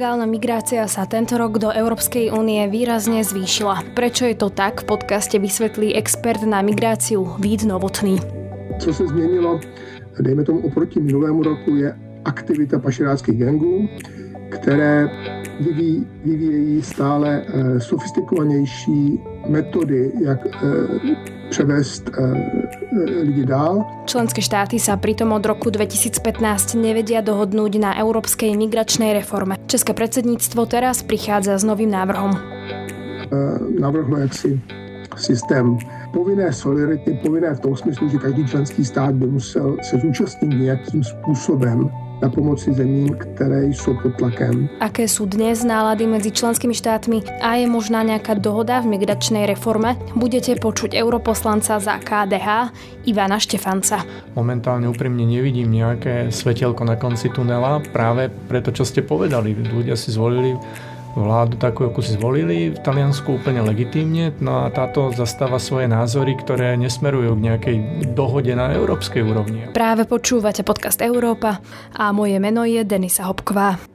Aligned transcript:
Nelegálna 0.00 0.24
migrácia 0.24 0.88
sa 0.88 1.04
tento 1.04 1.36
rok 1.36 1.60
do 1.60 1.68
Európskej 1.68 2.32
únie 2.32 2.64
výrazne 2.72 3.20
zvýšila. 3.20 3.92
Prečo 3.92 4.24
je 4.24 4.32
to 4.32 4.48
tak? 4.48 4.80
V 4.80 4.96
podcaste 4.96 5.36
vysvetlí 5.36 5.92
expert 5.92 6.40
na 6.40 6.64
migráciu 6.64 7.36
Vít 7.36 7.68
Novotný. 7.68 8.16
Co 8.80 8.94
se 8.96 9.04
změnilo, 9.06 9.60
dejme 10.20 10.44
tomu 10.44 10.64
oproti 10.64 11.04
minulému 11.04 11.42
roku, 11.42 11.76
je 11.76 11.92
aktivita 12.24 12.78
pašeráckých 12.80 13.44
gangů, 13.44 13.88
které 14.48 15.08
vyvíjí, 16.24 16.82
stále 16.82 17.44
eh, 17.44 17.80
sofistikovanější 17.80 19.20
metody, 19.50 20.12
jak 20.22 20.38
eh, 20.46 20.56
převést 21.50 22.10
eh, 22.14 22.22
lidi 23.26 23.46
dál. 23.46 23.84
Členské 24.06 24.38
štáty 24.42 24.78
sa 24.78 24.94
pritom 24.96 25.34
od 25.34 25.42
roku 25.42 25.70
2015 25.70 26.78
nevedia 26.78 27.20
dohodnúť 27.20 27.72
na 27.82 27.90
európskej 27.98 28.54
migračnej 28.54 29.10
reforme. 29.12 29.58
České 29.66 29.90
predsedníctvo 29.92 30.70
teraz 30.70 31.02
prichádza 31.02 31.58
s 31.58 31.66
novým 31.66 31.90
návrhom. 31.90 32.38
Navrhlo 33.78 34.18
jaksi 34.26 34.58
systém 35.16 35.78
povinné 36.12 36.52
solidarity, 36.52 37.14
povinné 37.22 37.54
v 37.54 37.60
tom 37.60 37.76
smyslu, 37.76 38.08
že 38.08 38.18
každý 38.18 38.46
členský 38.46 38.84
stát 38.84 39.14
by 39.14 39.26
musel 39.26 39.76
se 39.82 39.98
zúčastnit 39.98 40.48
nějakým 40.48 41.04
způsobem 41.04 41.90
na 42.20 42.28
pomoci 42.28 42.70
zemím, 42.76 43.16
ktoré 43.16 43.72
sú 43.72 43.96
pod 43.98 44.16
tlakem. 44.20 44.68
Aké 44.78 45.08
sú 45.08 45.24
dnes 45.24 45.64
nálady 45.64 46.04
medzi 46.04 46.30
členskými 46.30 46.76
štátmi 46.76 47.40
a 47.40 47.56
je 47.56 47.66
možná 47.66 48.04
nejaká 48.04 48.36
dohoda 48.36 48.84
v 48.84 48.96
migračnej 48.96 49.48
reforme? 49.48 49.96
Budete 50.12 50.56
počuť 50.60 50.92
europoslanca 50.92 51.80
za 51.80 51.96
KDH 51.96 52.70
Ivana 53.08 53.40
Štefanca. 53.40 54.04
Momentálne 54.36 54.86
úprimne 54.86 55.24
nevidím 55.24 55.72
nejaké 55.72 56.28
svetelko 56.28 56.84
na 56.84 57.00
konci 57.00 57.32
tunela, 57.32 57.80
práve 57.90 58.28
preto, 58.48 58.70
čo 58.70 58.84
ste 58.84 59.00
povedali. 59.00 59.56
Ľudia 59.56 59.96
si 59.96 60.12
zvolili 60.12 60.54
vládu 61.18 61.58
takú, 61.58 61.90
ako 61.90 62.00
si 62.04 62.14
zvolili 62.14 62.70
v 62.70 62.78
Taliansku 62.78 63.42
úplne 63.42 63.66
legitímne, 63.66 64.30
no 64.38 64.62
a 64.62 64.70
táto 64.70 65.10
zastáva 65.10 65.58
svoje 65.58 65.90
názory, 65.90 66.38
ktoré 66.38 66.78
nesmerujú 66.78 67.34
k 67.34 67.44
nejakej 67.50 67.76
dohode 68.14 68.54
na 68.54 68.70
európskej 68.70 69.26
úrovni. 69.26 69.66
Práve 69.74 70.06
počúvate 70.06 70.62
podcast 70.62 71.02
Európa 71.02 71.58
a 71.90 72.14
moje 72.14 72.38
meno 72.38 72.62
je 72.62 72.86
Denisa 72.86 73.26
Hopková. 73.26 73.89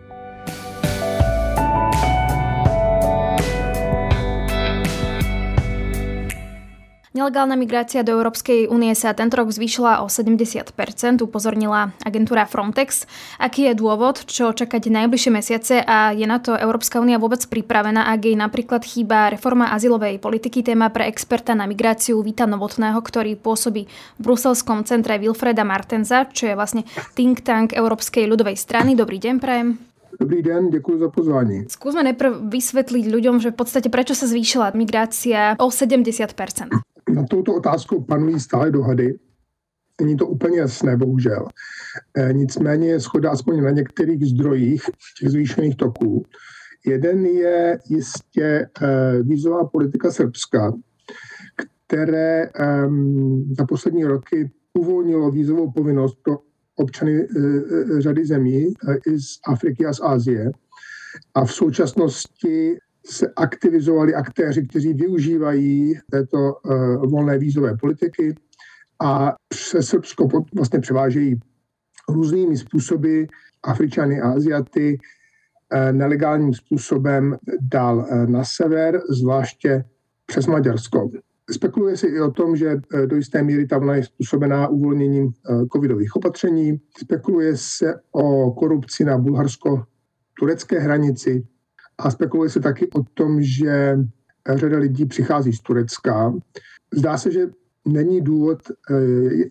Nelegálna 7.16 7.56
migrácia 7.56 8.04
do 8.04 8.12
Európskej 8.12 8.68
únie 8.68 8.92
sa 8.92 9.16
tento 9.16 9.40
rok 9.40 9.48
zvýšila 9.48 10.04
o 10.04 10.12
70%, 10.12 10.76
upozornila 11.24 11.96
agentúra 12.04 12.44
Frontex. 12.44 13.08
Aký 13.40 13.72
je 13.72 13.80
dôvod, 13.80 14.28
čo 14.28 14.52
čakať 14.52 14.92
najbližšie 14.92 15.32
mesiace 15.32 15.80
a 15.80 16.12
je 16.12 16.28
na 16.28 16.44
to 16.44 16.60
Európska 16.60 17.00
únia 17.00 17.16
vôbec 17.16 17.40
pripravená, 17.48 18.12
ak 18.12 18.20
jej 18.20 18.36
napríklad 18.36 18.84
chýba 18.84 19.32
reforma 19.32 19.72
azylovej 19.72 20.20
politiky, 20.20 20.60
téma 20.60 20.92
pre 20.92 21.08
experta 21.08 21.56
na 21.56 21.64
migráciu 21.72 22.20
Víta 22.20 22.44
Novotného, 22.44 23.00
ktorý 23.00 23.40
pôsobí 23.40 23.88
v 23.88 24.20
bruselskom 24.20 24.84
centre 24.84 25.16
Wilfreda 25.16 25.64
Martenza, 25.64 26.28
čo 26.28 26.52
je 26.52 26.60
vlastne 26.60 26.84
think 27.16 27.48
tank 27.48 27.72
Európskej 27.72 28.28
ľudovej 28.28 28.60
strany. 28.60 28.92
Dobrý 28.92 29.24
deň, 29.24 29.40
prajem. 29.40 29.80
Dobrý 30.20 30.44
den, 30.44 30.68
děkuji 30.70 31.00
za 31.00 31.08
pozvání. 31.10 31.64
Skúsme 31.72 32.04
najprv 32.12 32.44
vysvetliť 32.52 33.08
ľuďom, 33.08 33.40
že 33.40 33.56
v 33.56 33.58
podstate 33.64 33.88
prečo 33.88 34.16
sa 34.16 34.28
zvýšila 34.28 34.76
migrácia 34.76 35.56
o 35.60 35.72
70% 35.72 36.95
na 37.16 37.24
touto 37.24 37.56
otázku 37.56 38.04
panují 38.04 38.40
stále 38.40 38.72
dohady. 38.72 39.20
Není 40.02 40.18
to 40.18 40.28
úplně 40.28 40.60
jasné, 40.60 40.98
bohužel. 40.98 41.48
E, 42.18 42.34
nicméně 42.34 42.88
je 42.88 43.00
schoda 43.00 43.32
aspoň 43.32 43.64
na 43.64 43.72
některých 43.72 44.26
zdrojích 44.26 44.82
těch 45.20 45.30
zvýšených 45.30 45.76
toků. 45.76 46.26
Jeden 46.86 47.26
je 47.26 47.80
jistě 47.90 48.44
e, 48.44 48.68
vízová 49.24 49.66
politika 49.66 50.12
Srbska, 50.12 50.74
které 51.88 52.50
za 53.58 53.66
poslední 53.66 54.06
roky 54.06 54.52
uvolnilo 54.74 55.32
vízovou 55.32 55.72
povinnost 55.72 56.18
pro 56.24 56.38
občany 56.76 57.22
e, 57.22 57.28
řady 58.02 58.26
zemí 58.26 58.74
i 59.08 59.20
z 59.20 59.40
Afriky 59.48 59.86
a 59.86 59.94
z 59.94 60.02
Ázie. 60.02 60.52
A 61.36 61.46
v 61.46 61.52
současnosti 61.52 62.78
se 63.06 63.28
aktivizovali 63.36 64.16
aktéři, 64.16 64.68
kteří 64.68 64.94
využívají 64.94 65.94
této 66.12 66.38
uh, 66.38 66.76
volné 67.12 67.38
vízové 67.38 67.78
politiky 67.78 68.36
a 69.04 69.36
přes 69.48 69.88
Srbsko 69.88 70.28
vlastně 70.56 70.80
převážejí 70.80 71.40
různými 72.10 72.58
způsoby 72.58 73.24
Afričany 73.64 74.22
a 74.22 74.32
Aziaty 74.32 74.98
uh, 74.98 75.92
nelegálním 75.92 76.54
způsobem 76.54 77.38
dál 77.62 77.98
uh, 77.98 78.30
na 78.30 78.44
sever, 78.44 79.02
zvláště 79.10 79.84
přes 80.26 80.48
Maďarsko. 80.48 81.10
Spekuluje 81.52 81.98
se 81.98 82.08
i 82.08 82.20
o 82.22 82.32
tom, 82.32 82.56
že 82.56 82.76
do 83.06 83.16
jisté 83.16 83.44
míry 83.44 83.68
ta 83.68 83.78
vlna 83.78 83.96
je 83.96 84.04
způsobená 84.04 84.68
uvolněním 84.68 85.32
covidových 85.74 86.16
opatření. 86.16 86.82
Spekuluje 86.98 87.58
se 87.58 87.94
o 88.12 88.52
korupci 88.52 89.06
na 89.06 89.18
bulharsko-turecké 89.18 90.80
hranici, 90.80 91.48
a 91.98 92.12
spekuluje 92.12 92.50
se 92.50 92.60
taky 92.60 92.90
o 92.92 93.04
tom, 93.14 93.42
že 93.42 93.98
řada 94.54 94.78
lidí 94.78 95.06
přichází 95.06 95.54
z 95.54 95.60
Turecka. 95.60 96.34
Zdá 96.94 97.18
se, 97.18 97.32
že 97.32 97.48
není 97.86 98.22
důvod, 98.22 98.60
eh, 98.92 98.96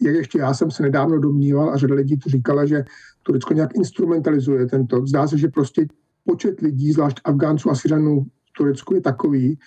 jak 0.02 0.14
ještě 0.14 0.38
já 0.38 0.54
jsem 0.54 0.70
se 0.70 0.82
nedávno 0.82 1.18
domníval 1.18 1.70
a 1.70 1.76
řada 1.76 1.94
lidí 1.94 2.16
to 2.16 2.30
říkala, 2.30 2.66
že 2.66 2.84
Turecko 3.22 3.54
nějak 3.54 3.76
instrumentalizuje 3.76 4.66
tento. 4.66 5.06
Zdá 5.06 5.28
se, 5.28 5.38
že 5.38 5.48
prostě 5.48 5.86
počet 6.24 6.60
lidí, 6.60 6.92
zvlášť 6.92 7.20
Afgánců 7.24 7.70
a 7.70 7.74
Syřanů 7.74 8.20
v 8.22 8.52
Turecku 8.58 8.94
je 8.94 9.00
takový, 9.00 9.58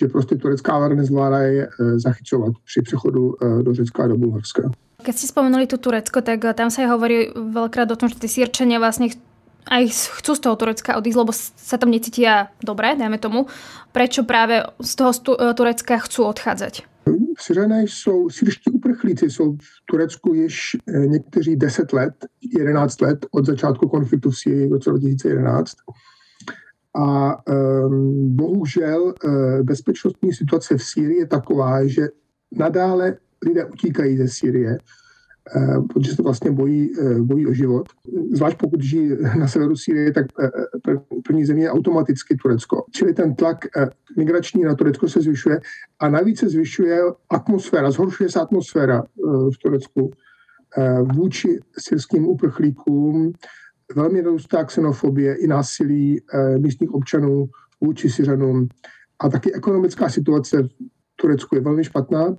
že 0.00 0.08
prostě 0.08 0.36
turecká 0.36 0.78
vláda 0.78 0.94
nezvládá 0.94 1.38
je 1.38 1.68
eh, 1.68 1.98
zachycovat 1.98 2.52
při 2.64 2.82
přechodu 2.82 3.34
eh, 3.42 3.62
do 3.62 3.74
Řecka 3.74 4.04
a 4.04 4.06
do 4.06 4.16
Bulharska. 4.16 4.70
Keď 4.98 5.14
ste 5.14 5.30
spomenuli 5.30 5.70
tu 5.70 5.78
Turecko, 5.78 6.26
tak 6.26 6.42
tam 6.58 6.74
sa 6.74 6.82
aj 6.82 6.88
hovorí 6.90 7.30
veľkrát 7.30 7.86
o 7.86 7.94
tom, 7.94 8.10
že 8.10 8.18
tí 8.18 8.26
Sýrčania 8.26 8.82
vlastne 8.82 9.14
aj 9.68 9.84
chcú 10.20 10.32
z 10.34 10.40
toho 10.40 10.56
Turecka 10.56 10.96
odísť, 10.96 11.18
lebo 11.18 11.32
sa 11.36 11.76
tam 11.76 11.92
necítia 11.92 12.48
dobre, 12.64 12.96
dajme 12.96 13.20
tomu. 13.20 13.46
Prečo 13.92 14.24
práve 14.24 14.64
z 14.80 14.92
toho 14.96 15.12
e, 15.12 15.54
Turecka 15.54 16.00
chcú 16.00 16.24
odchádzať? 16.24 16.88
Syřané 17.38 17.82
jsou, 17.82 18.28
syrští 18.28 18.70
uprchlíci 18.70 19.30
jsou 19.30 19.52
v 19.52 19.74
Turecku 19.86 20.34
již 20.34 20.76
e, 20.86 21.06
někteří 21.06 21.56
10 21.56 21.92
let, 21.92 22.14
11 22.58 23.00
let 23.00 23.26
od 23.30 23.46
začátku 23.46 23.88
konfliktu 23.88 24.30
v 24.30 24.38
Syrii 24.38 24.68
v 24.68 24.72
roce 24.72 24.90
2011. 24.90 25.76
A 26.98 27.36
um, 27.46 28.36
bohužel 28.36 29.14
uh, 29.24 29.62
bezpečnostní 29.62 30.32
situace 30.32 30.76
v 30.76 30.82
Sýrii 30.82 31.18
je 31.18 31.26
taková, 31.26 31.86
že 31.86 32.08
nadále 32.52 33.16
lidé 33.46 33.64
utíkají 33.64 34.16
ze 34.16 34.28
Sýrie 34.28 34.78
protože 35.92 36.14
se 36.14 36.22
vlastně 36.22 36.50
bojí, 36.50 36.90
eh, 37.00 37.20
bojí 37.20 37.46
o 37.46 37.52
život. 37.52 37.88
Zvlášť 38.32 38.58
pokud 38.58 38.82
žijí 38.82 39.10
na 39.38 39.48
severu 39.48 39.76
Sýrie, 39.76 40.12
tak 40.12 40.26
eh, 40.42 40.50
první 41.24 41.44
země 41.44 41.64
je 41.64 41.70
automaticky 41.70 42.36
Turecko. 42.36 42.84
Čili 42.90 43.14
ten 43.14 43.34
tlak 43.34 43.58
migrační 44.16 44.62
na 44.62 44.74
Turecko 44.74 45.08
se 45.08 45.20
zvyšuje 45.20 45.60
a 45.98 46.08
navíc 46.08 46.38
se 46.38 46.48
zvyšuje 46.48 47.00
atmosféra, 47.30 47.90
zhoršuje 47.90 48.30
se 48.30 48.40
atmosféra 48.40 49.02
v 49.54 49.58
Turecku 49.62 50.10
vůči 51.14 51.60
syrským 51.78 52.26
uprchlíkům. 52.26 53.32
Velmi 53.96 54.22
narůstá 54.22 54.64
xenofobie 54.64 55.34
i 55.34 55.46
násilí 55.46 56.20
místních 56.58 56.94
občanů 56.94 57.48
vůči 57.80 58.10
Syřanům. 58.10 58.68
A 59.20 59.28
taky 59.28 59.54
ekonomická 59.54 60.08
situace 60.08 60.62
v 60.62 60.68
Turecku 61.16 61.54
je 61.54 61.60
velmi 61.60 61.84
špatná 61.84 62.36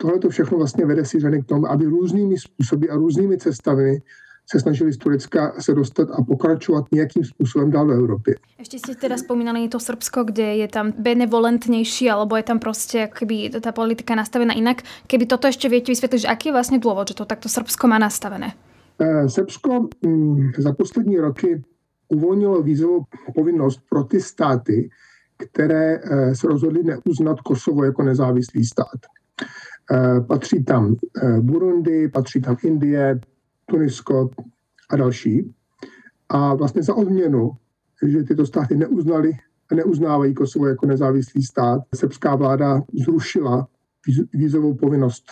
tohle 0.00 0.18
to 0.18 0.28
všechno 0.28 0.58
vlastně 0.58 0.86
vede 0.86 1.04
Syřany 1.04 1.42
k 1.42 1.46
tomu, 1.46 1.66
aby 1.66 1.84
různými 1.84 2.38
způsoby 2.38 2.86
a 2.90 2.96
různými 2.96 3.38
cestami 3.38 4.02
se 4.50 4.60
snažili 4.60 4.92
z 4.92 4.96
Turecka 4.96 5.52
se 5.60 5.74
dostat 5.74 6.08
a 6.10 6.22
pokračovat 6.22 6.84
nějakým 6.92 7.24
způsobem 7.24 7.70
dál 7.70 7.86
do 7.86 7.92
Európy. 7.92 8.34
Ešte 8.56 8.80
ste 8.80 8.96
teda 8.96 9.20
spomínali 9.20 9.68
to 9.68 9.76
Srbsko, 9.76 10.24
kde 10.24 10.64
je 10.64 10.68
tam 10.72 10.96
benevolentnejší, 10.96 12.08
alebo 12.08 12.32
je 12.40 12.48
tam 12.48 12.56
proste 12.56 13.12
keby 13.12 13.60
tá 13.60 13.76
politika 13.76 14.16
nastavená 14.16 14.56
inak. 14.56 14.80
Keby 15.04 15.28
toto 15.28 15.52
ešte 15.52 15.68
viete 15.68 15.92
vysvetliť, 15.92 16.24
že 16.24 16.32
aký 16.32 16.48
je 16.48 16.56
vlastne 16.56 16.80
dôvod, 16.80 17.12
že 17.12 17.20
to 17.20 17.28
takto 17.28 17.52
Srbsko 17.52 17.92
má 17.92 18.00
nastavené? 18.00 18.56
Eh, 18.96 19.28
Srbsko 19.28 19.92
hm, 20.00 20.56
za 20.58 20.72
poslední 20.72 21.20
roky 21.20 21.60
uvolnilo 22.08 22.62
vízovou 22.62 23.04
povinnost 23.34 23.84
pro 23.90 24.04
ty 24.04 24.20
státy, 24.20 24.88
které 25.36 26.00
eh, 26.00 26.34
se 26.34 26.46
rozhodly 26.48 26.82
neuznat 26.82 27.40
Kosovo 27.40 27.84
jako 27.84 28.02
nezávislý 28.02 28.64
stát. 28.64 29.00
Eh, 29.92 30.20
patří 30.20 30.64
tam 30.64 30.96
eh, 31.22 31.40
Burundi, 31.40 32.08
patří 32.08 32.40
tam 32.40 32.56
Indie, 32.62 33.20
Tunisko 33.66 34.30
a 34.90 34.96
další. 34.96 35.54
A 36.28 36.54
vlastně 36.54 36.82
za 36.82 36.94
odměnu, 36.94 37.50
že 38.06 38.22
tyto 38.22 38.46
státy 38.46 38.76
neuznali 38.76 39.32
a 39.70 39.74
neuznávají 39.74 40.34
Kosovo 40.34 40.66
jako 40.66 40.86
nezávislý 40.86 41.42
stát, 41.42 41.80
srbská 41.94 42.34
vláda 42.34 42.80
zrušila 43.04 43.68
vízovou 44.32 44.74
povinnost 44.74 45.24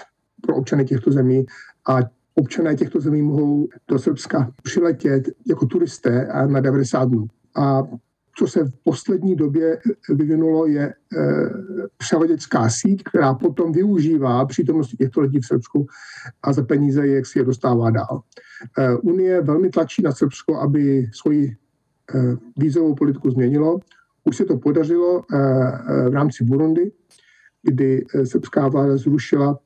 pro 0.43 0.57
občany 0.57 0.85
těchto 0.85 1.13
zemí 1.13 1.47
a 1.89 1.99
občané 2.35 2.77
těchto 2.77 3.01
zemí 3.01 3.23
mohou 3.23 3.69
do 3.89 3.99
Srbska 3.99 4.53
přiletět 4.63 5.29
jako 5.47 5.67
turisté 5.67 6.29
na 6.47 6.61
90 6.61 7.05
dnů. 7.05 7.27
A 7.57 7.83
co 8.39 8.47
se 8.47 8.65
v 8.65 8.73
poslední 8.85 9.37
době 9.37 9.79
vyvinulo, 10.09 10.67
je 10.67 10.95
převaděčská 11.97 12.71
síť, 12.71 13.03
která 13.03 13.35
potom 13.35 13.73
využívá 13.73 14.47
přítomnosti 14.47 14.97
těchto 14.97 15.21
lidí 15.21 15.41
v 15.41 15.47
Srbsku 15.47 15.87
a 16.43 16.53
za 16.53 16.63
peníze 16.63 17.09
jak 17.09 17.27
si 17.27 17.39
je 17.39 17.45
dostává 17.45 17.91
dál. 17.91 18.23
Unie 19.03 19.41
velmi 19.41 19.71
tlačí 19.71 20.03
na 20.03 20.13
Srbsko, 20.13 20.57
aby 20.57 21.07
svoji 21.15 21.57
vízovou 22.59 22.95
politiku 22.95 23.31
změnilo. 23.31 23.79
Už 24.25 24.37
se 24.37 24.45
to 24.45 24.59
podařilo 24.59 25.23
v 26.11 26.13
rámci 26.13 26.45
Burundi, 26.45 26.93
kdy 27.63 28.05
srbská 28.25 28.69
vláda 28.69 28.97
zrušila 28.97 29.59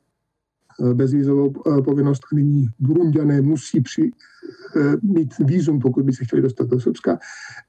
bezvízovou 0.95 1.53
povinnost 1.85 2.23
a 2.33 2.37
nyní 2.37 2.67
Burundiané 2.79 3.41
musí 3.41 3.81
při, 3.81 4.11
mít 5.03 5.39
vízum, 5.39 5.81
pokud 5.81 6.05
by 6.05 6.13
se 6.13 6.25
chtěli 6.25 6.43
dostat 6.43 6.69
do 6.69 6.81
Srbska. 6.81 7.19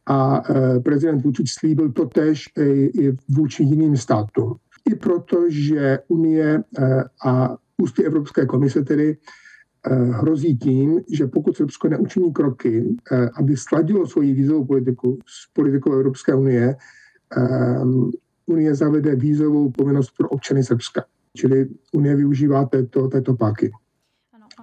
A 0.06 0.42
prezident 0.84 1.24
Vučić 1.24 1.46
slíbil 1.60 1.92
to 1.92 2.06
tež 2.06 2.46
i 3.00 3.12
vůči 3.30 3.64
jiným 3.64 3.98
státům. 3.98 4.56
I 4.92 4.96
proto, 4.96 5.46
že 5.50 6.00
Unie 6.08 6.64
a 7.26 7.58
ústy 7.78 8.04
Evropské 8.04 8.46
komise 8.46 8.82
tedy 8.82 9.18
hrozí 10.12 10.58
tím, 10.58 11.02
že 11.14 11.28
pokud 11.28 11.58
Srbsko 11.58 11.88
neučiní 11.90 12.34
kroky, 12.34 12.96
aby 13.36 13.58
sladilo 13.58 14.08
svoji 14.08 14.34
vízovou 14.34 14.66
politiku 14.66 15.20
s 15.26 15.54
politikou 15.54 15.94
Evropské 15.94 16.36
unie, 16.36 16.76
Unie 18.46 18.76
zavede 18.76 19.16
vízovou 19.16 19.72
povinnost 19.72 20.12
pro 20.18 20.30
občany 20.30 20.64
Srbska. 20.64 21.04
Čili 21.38 21.70
Unie 21.94 22.16
využívá 22.16 22.66
této, 22.66 23.08
této 23.08 23.34
páky. 23.36 23.72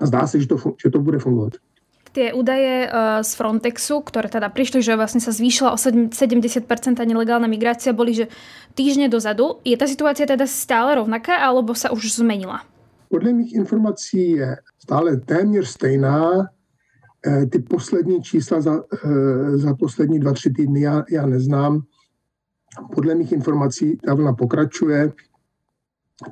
A 0.00 0.06
zdá 0.06 0.26
se, 0.26 0.40
že 0.40 0.46
to, 0.46 0.56
že 0.82 0.90
to 0.90 1.00
bude 1.00 1.18
fungovat. 1.18 1.52
Tie 2.12 2.32
údaje 2.32 2.88
z 3.20 3.30
Frontexu, 3.36 4.00
ktoré 4.00 4.32
teda 4.32 4.48
prišli, 4.48 4.80
že 4.80 4.96
vlastne 4.96 5.20
sa 5.20 5.28
zvýšila 5.28 5.76
o 5.76 5.78
70% 5.78 6.08
nelegálna 7.04 7.44
migrácia, 7.44 7.92
boli, 7.92 8.16
že 8.16 8.32
týždne 8.72 9.12
dozadu. 9.12 9.60
Je 9.60 9.76
tá 9.76 9.84
situácia 9.84 10.24
teda 10.24 10.48
stále 10.48 10.96
rovnaká, 10.96 11.36
alebo 11.36 11.76
sa 11.76 11.92
už 11.92 12.16
zmenila? 12.16 12.64
Podle 13.12 13.32
mých 13.32 13.52
informací 13.54 14.40
je 14.40 14.56
stále 14.80 15.16
téměř 15.16 15.68
stejná. 15.68 16.48
Ty 17.50 17.58
poslední 17.58 18.22
čísla 18.22 18.60
za, 18.60 18.82
za 19.54 19.74
poslední 19.74 20.18
dva, 20.18 20.32
tři 20.32 20.50
týdny 20.50 20.80
já, 20.80 21.04
já 21.10 21.26
neznám. 21.26 21.82
Podle 22.94 23.14
mých 23.14 23.32
informací 23.32 23.96
ta 23.96 24.14
vlna 24.14 24.32
pokračuje 24.32 25.12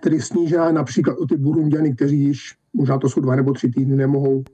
tedy 0.00 0.20
snížená 0.20 0.72
například 0.72 1.18
o 1.18 1.26
ty 1.26 1.36
Burundiany, 1.36 1.94
kteří 1.94 2.20
již, 2.20 2.54
možná 2.72 2.98
to 2.98 3.08
jsou 3.08 3.20
dva 3.20 3.36
nebo 3.36 3.52
tři 3.52 3.68
týdny, 3.68 3.96
nemohou 3.96 4.44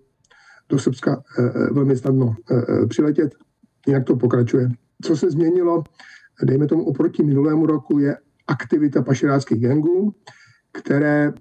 do 0.69 0.79
Srbska 0.79 1.23
velmi 1.73 1.97
snadno 1.97 2.35
přiletět. 2.89 3.35
Jinak 3.87 4.05
to 4.05 4.17
pokračuje. 4.17 4.69
Co 5.03 5.17
se 5.17 5.31
změnilo, 5.31 5.85
dejme 6.45 6.67
tomu 6.67 6.85
oproti 6.85 7.23
minulému 7.23 7.67
roku, 7.67 7.99
je 7.99 8.17
aktivita 8.47 9.03
pašeráckých 9.03 9.61
gangů, 9.61 10.15
které 10.73 11.33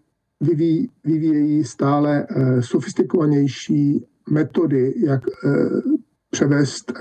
vyvíjí, 0.42 0.90
vyvíjejí 1.04 1.64
stále 1.64 2.28
sofistikovanější 2.60 4.06
metody, 4.30 4.94
jak 4.98 5.22
převést 6.30 6.94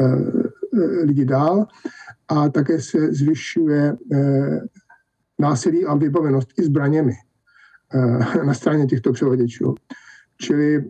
lidi 1.03 1.25
dál 1.25 1.67
a 2.29 2.49
také 2.49 2.81
se 2.81 3.13
zvyšuje 3.13 3.97
násilí 5.41 5.85
a 5.85 5.95
vybavenost 5.95 6.49
i 6.59 6.63
zbraněmi 6.63 7.13
na 8.47 8.55
straně 8.55 8.87
těchto 8.87 9.13
převaděčů. 9.13 9.75
Čili 10.41 10.85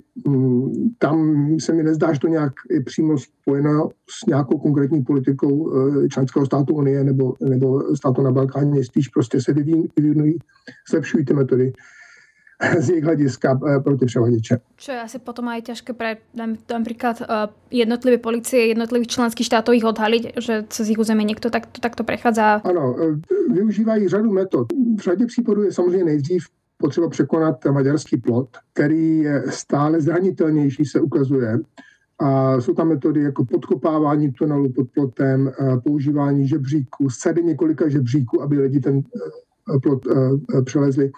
tam 0.99 1.47
se 1.61 1.73
mi 1.73 1.83
nezdá, 1.83 2.13
že 2.13 2.21
to 2.21 2.29
nějak 2.29 2.53
je 2.71 2.83
přímo 2.83 3.19
spojeno 3.19 3.89
s 4.11 4.27
nějakou 4.27 4.59
konkrétní 4.59 5.03
politikou 5.03 5.73
členského 6.09 6.47
státu 6.47 6.75
Unie 6.75 7.05
nebo, 7.05 7.35
nebo 7.41 7.97
státu 7.97 8.23
na 8.23 8.33
Balkáně. 8.33 8.85
Spíš 8.85 9.09
prostě 9.09 9.41
se 9.41 9.53
vyvíjí, 9.53 10.39
zlepšují 10.91 11.25
ty 11.25 11.35
metody 11.35 11.73
z 12.79 12.91
jejich 12.91 13.05
hlediska 13.05 13.61
pro 13.85 13.97
ty 13.97 14.07
převaděče. 14.07 14.61
Čo 14.77 14.93
je 14.93 15.01
asi 15.01 15.19
potom 15.19 15.49
aj 15.49 15.63
ťažké 15.73 15.93
pre 15.93 16.21
napríklad 16.69 17.23
jednotlivé 17.71 18.19
policie 18.19 18.67
jednotlivých 18.73 19.09
členských 19.09 19.47
štátov 19.47 19.77
ich 19.77 19.85
odhaliť, 19.85 20.41
že 20.41 20.65
cez 20.69 20.89
ich 20.89 20.99
území 21.01 21.25
niekto 21.25 21.49
takto, 21.51 21.81
takto 21.81 22.05
prechádza? 22.05 22.61
Ano, 22.65 22.97
využívají 23.53 24.09
řadu 24.09 24.33
metod. 24.33 24.73
V 24.97 25.01
řadě 25.01 25.27
případů 25.27 25.63
je 25.63 25.73
samozřejmě 25.73 26.05
nejdřív 26.05 26.45
potřeba 26.77 27.09
překonat 27.09 27.65
maďarský 27.65 28.17
plot, 28.17 28.49
který 28.73 29.19
je 29.19 29.45
stále 29.49 30.01
zranitelnější, 30.01 30.85
se 30.85 31.01
ukazuje. 31.01 31.59
A 32.19 32.61
jsou 32.61 32.75
tam 32.75 32.89
metody 32.89 33.23
jako 33.23 33.45
podkopávání 33.45 34.33
tunelu 34.33 34.73
pod 34.73 34.87
plotem, 34.95 35.53
používání 35.85 36.49
žebříků, 36.49 37.11
sady 37.11 37.43
několika 37.43 37.89
žebříků, 37.89 38.43
aby 38.43 38.59
lidi 38.59 38.81
ten 38.81 39.03
plot 39.83 40.03
přelezli, 40.65 41.11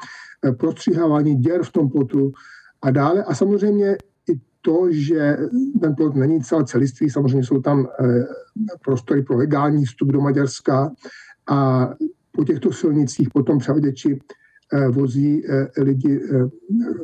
prostříhávání 0.58 1.36
děr 1.36 1.62
v 1.62 1.72
tom 1.72 1.90
plotu 1.90 2.32
a 2.82 2.90
dále. 2.90 3.24
A 3.24 3.34
samozřejmě 3.34 3.96
i 4.28 4.40
to, 4.60 4.86
že 4.90 5.36
ten 5.80 5.94
plot 5.94 6.14
není 6.14 6.40
celá 6.40 6.64
celistvý, 6.64 7.10
samozřejmě 7.10 7.44
jsou 7.44 7.60
tam 7.60 7.88
prostory 8.84 9.22
pro 9.22 9.36
legální 9.36 9.84
vstup 9.84 10.08
do 10.08 10.20
Maďarska 10.20 10.92
a 11.50 11.90
po 12.32 12.44
těchto 12.44 12.72
silnicích 12.72 13.28
potom 13.34 13.58
převaděči 13.58 14.18
vozí 14.90 15.42
lidi 15.78 16.20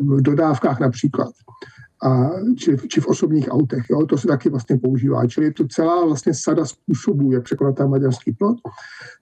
v 0.00 0.22
dodávkách 0.22 0.80
například. 0.80 1.30
A, 2.02 2.30
či, 2.56 2.76
či 2.88 3.00
v 3.00 3.06
osobních 3.06 3.48
autech. 3.50 3.82
Jo? 3.90 4.06
To 4.06 4.18
se 4.18 4.26
taky 4.28 4.48
vlastně 4.48 4.78
používá. 4.78 5.26
Čili 5.26 5.46
je 5.46 5.52
to 5.52 5.66
celá 5.68 6.04
vlastně 6.04 6.34
sada 6.34 6.64
způsobů, 6.64 7.32
jak 7.32 7.44
překonat 7.44 7.76
ten 7.76 7.88
maďarský 7.88 8.32
plot. 8.32 8.56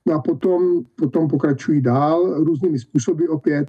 No 0.06 0.14
a 0.14 0.20
potom, 0.20 0.82
potom 0.96 1.28
pokračují 1.28 1.82
dál 1.82 2.44
různými 2.44 2.78
způsoby 2.78 3.24
opět. 3.26 3.68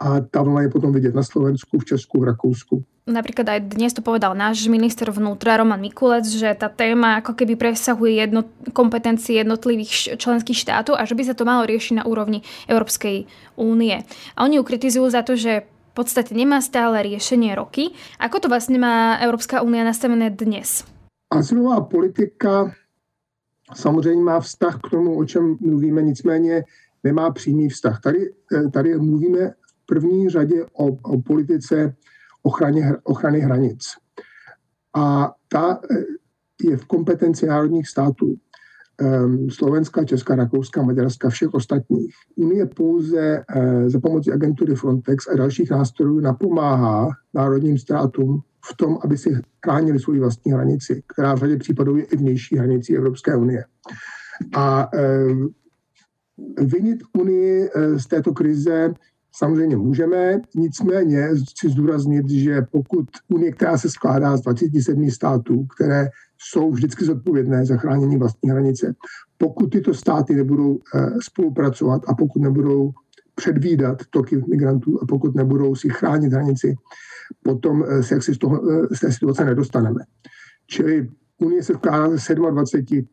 A 0.00 0.24
tá 0.24 0.40
vlna 0.40 0.64
je 0.64 0.72
potom 0.72 0.96
vidieť 0.96 1.12
na 1.12 1.20
Slovensku, 1.20 1.76
v 1.76 1.84
Česku, 1.84 2.24
v 2.24 2.32
Rakúsku. 2.32 2.80
Napríklad 3.04 3.44
aj 3.52 3.60
dnes 3.76 3.92
to 3.92 4.00
povedal 4.00 4.32
náš 4.32 4.64
minister 4.64 5.12
vnútra 5.12 5.60
Roman 5.60 5.76
Mikulec, 5.76 6.24
že 6.24 6.56
tá 6.56 6.72
téma 6.72 7.20
ako 7.20 7.36
keby 7.36 7.60
presahuje 7.60 8.16
jedno, 8.16 8.48
kompetencie 8.72 9.36
jednotlivých 9.36 10.16
členských 10.16 10.56
štátov 10.56 10.96
a 10.96 11.04
že 11.04 11.12
by 11.12 11.22
sa 11.28 11.36
to 11.36 11.44
malo 11.44 11.68
riešiť 11.68 12.00
na 12.00 12.04
úrovni 12.08 12.40
Európskej 12.64 13.28
únie. 13.60 14.00
A 14.36 14.48
oni 14.48 14.56
ju 14.56 14.64
kritizujú 14.64 15.04
za 15.12 15.20
to, 15.20 15.36
že 15.36 15.68
v 15.68 15.92
podstate 15.92 16.32
nemá 16.32 16.64
stále 16.64 17.02
riešenie 17.04 17.52
roky. 17.52 17.92
Ako 18.16 18.40
to 18.40 18.48
vlastne 18.48 18.80
má 18.80 19.20
Európska 19.20 19.60
únia 19.60 19.84
nastavené 19.84 20.32
dnes? 20.32 20.86
Azylová 21.28 21.80
politika 21.80 22.72
samozřejmě 23.74 24.24
má 24.24 24.40
vztah 24.40 24.78
k 24.80 24.90
tomu, 24.90 25.18
o 25.18 25.24
čem 25.24 25.56
mluvíme, 25.60 26.02
nicméně 26.02 26.64
nemá 27.04 27.30
přímý 27.30 27.68
vztah. 27.68 28.00
Tady, 28.00 28.18
tady 28.72 28.98
mluvíme 28.98 29.52
první 29.90 30.28
řadě 30.28 30.64
o, 30.78 30.86
o 30.86 31.22
politice 31.22 31.94
ochraně, 32.42 32.92
ochrany 33.04 33.40
hranic. 33.40 33.84
A 34.96 35.34
ta 35.48 35.80
je 36.62 36.76
v 36.76 36.84
kompetenci 36.84 37.46
národních 37.46 37.88
států. 37.88 38.34
Slovenska, 39.48 40.04
Česká, 40.04 40.34
Rakouska, 40.34 40.82
Maďarska, 40.82 41.28
všech 41.28 41.54
ostatních. 41.54 42.14
Unie 42.36 42.66
pouze 42.66 43.44
za 43.86 44.00
pomocí 44.00 44.32
agentury 44.32 44.74
Frontex 44.74 45.28
a 45.28 45.36
dalších 45.36 45.70
nástrojů 45.70 46.20
napomáhá 46.20 47.08
národním 47.34 47.78
státům 47.78 48.40
v 48.64 48.76
tom, 48.76 48.98
aby 49.04 49.18
si 49.18 49.40
chránili 49.64 49.98
svou 49.98 50.18
vlastní 50.18 50.52
hranici, 50.52 51.02
která 51.06 51.34
v 51.34 51.38
řadě 51.38 51.56
případů 51.56 51.96
je 51.96 52.04
i 52.04 52.16
vnější 52.16 52.56
hranicí 52.56 52.96
Evropské 52.96 53.36
unie. 53.36 53.64
A 54.56 54.90
vinit 56.58 57.00
Unii 57.18 57.70
z 57.96 58.06
této 58.06 58.32
krize 58.32 58.94
Samozřejmě 59.32 59.76
můžeme, 59.76 60.40
nicméně 60.54 61.28
chci 61.50 61.68
zdůraznit, 61.68 62.30
že 62.30 62.62
pokud 62.62 63.06
Unie, 63.28 63.52
která 63.52 63.78
se 63.78 63.90
skládá 63.90 64.36
z 64.36 64.40
27 64.40 65.10
států, 65.10 65.66
které 65.66 66.08
jsou 66.38 66.70
vždycky 66.70 67.04
zodpovědné 67.04 67.66
za 67.66 67.76
chránění 67.76 68.16
vlastní 68.16 68.50
hranice, 68.50 68.94
pokud 69.38 69.66
tyto 69.66 69.94
státy 69.94 70.34
nebudou 70.34 70.78
spolupracovat 71.22 72.02
a 72.06 72.14
pokud 72.14 72.42
nebudou 72.42 72.90
předvídat 73.34 73.98
toky 74.10 74.42
migrantů 74.48 74.98
a 75.02 75.06
pokud 75.06 75.34
nebudou 75.34 75.74
si 75.74 75.88
chránit 75.88 76.32
hranici, 76.32 76.74
potom 77.42 77.84
se 78.00 78.14
jaksi 78.14 78.34
z, 78.34 78.38
toho, 78.38 78.62
z 78.92 79.00
té 79.00 79.12
situace 79.12 79.44
nedostaneme. 79.44 80.00
Čili 80.66 81.08
Unie 81.38 81.62
se 81.62 81.72
vkládá 81.72 82.16
ze 82.16 82.34
27 82.34 83.06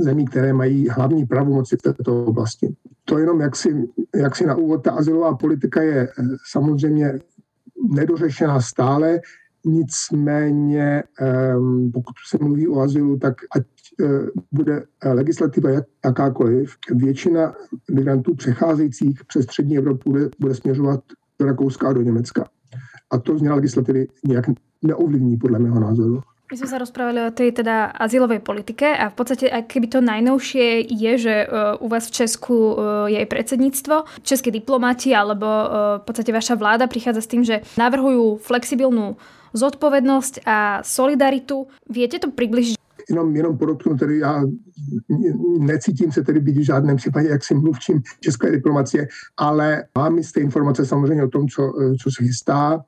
zemí, 0.00 0.24
které 0.24 0.52
mají 0.52 0.88
hlavní 0.88 1.26
pravomoci 1.26 1.76
v 1.76 1.82
této 1.82 2.24
oblasti. 2.24 2.74
To 3.04 3.18
jenom 3.18 3.40
jak 3.40 3.56
si, 3.56 3.88
jak 4.16 4.36
si 4.36 4.46
na 4.46 4.54
úvod, 4.54 4.82
ta 4.82 4.92
azylová 4.92 5.36
politika 5.36 5.82
je 5.82 6.08
samozřejmě 6.50 7.18
nedořešená 7.94 8.60
stále, 8.60 9.20
nicméně 9.66 11.02
pokud 11.92 12.14
se 12.28 12.38
mluví 12.40 12.68
o 12.68 12.80
azylu, 12.80 13.18
tak 13.18 13.34
ať 13.56 13.62
bude 14.52 14.84
legislativa 15.04 15.70
jakákoliv, 16.04 16.76
většina 16.94 17.54
migrantů 17.94 18.34
přecházejících 18.34 19.24
přes 19.24 19.44
střední 19.44 19.78
Evropu 19.78 20.10
bude, 20.10 20.28
bude 20.38 20.54
směřovat 20.54 21.00
do 21.38 21.46
Rakouska 21.46 21.88
a 21.88 21.92
do 21.92 22.02
Německa. 22.02 22.48
A 23.10 23.18
to 23.18 23.38
změna 23.38 23.54
legislativy 23.54 24.06
nějak 24.26 24.44
neovlivní, 24.82 25.36
podle 25.36 25.58
mého 25.58 25.80
názoru. 25.80 26.20
My 26.50 26.58
sme 26.58 26.66
sa 26.66 26.82
rozprávali 26.82 27.22
o 27.22 27.30
tej 27.30 27.62
teda 27.62 27.94
azylovej 27.94 28.42
politike 28.42 28.90
a 28.90 29.06
v 29.06 29.14
podstate, 29.14 29.46
ak 29.46 29.70
keby 29.70 29.86
to 29.86 30.02
najnovšie 30.02 30.82
je, 30.82 31.12
že 31.14 31.34
uh, 31.46 31.78
u 31.78 31.86
vás 31.86 32.10
v 32.10 32.26
Česku 32.26 32.74
uh, 32.74 33.06
je 33.06 33.22
aj 33.22 33.30
predsedníctvo, 33.30 34.26
českí 34.26 34.50
diplomati 34.50 35.14
alebo 35.14 35.46
uh, 35.46 36.02
v 36.02 36.04
podstate 36.10 36.34
vaša 36.34 36.58
vláda 36.58 36.90
prichádza 36.90 37.22
s 37.22 37.30
tým, 37.30 37.46
že 37.46 37.62
navrhujú 37.78 38.42
flexibilnú 38.42 39.14
zodpovednosť 39.54 40.42
a 40.42 40.82
solidaritu. 40.82 41.70
Viete 41.86 42.18
to 42.18 42.34
približiť? 42.34 42.74
Jenom, 43.06 43.30
jenom 43.30 43.54
podotknu, 43.54 43.94
tedy 43.94 44.18
já 44.18 44.42
necítím 45.58 46.12
se 46.12 46.22
tedy 46.22 46.40
být 46.40 46.56
v 46.56 46.66
žádném 46.66 46.96
případě 46.96 47.28
jaksi 47.28 47.54
mluvčím 47.54 48.02
české 48.20 48.50
diplomacie, 48.50 49.06
ale 49.36 49.84
mám 49.94 50.18
jisté 50.18 50.40
informace 50.40 50.86
samozřejmě 50.86 51.24
o 51.24 51.28
tom, 51.28 51.48
co, 51.48 51.62
co 52.02 52.10
se 52.10 52.24
chystá. 52.24 52.82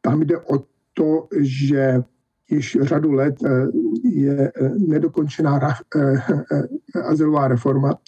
Tam 0.00 0.22
jde 0.22 0.38
o 0.38 0.62
to, 0.94 1.28
že 1.40 2.02
již 2.50 2.78
řadu 2.80 3.12
let 3.12 3.34
eh, 3.44 3.66
je 4.04 4.52
eh, 4.56 4.70
nedokončená 4.78 5.60
eh, 5.96 7.00
azylová 7.00 7.48
reforma. 7.48 7.98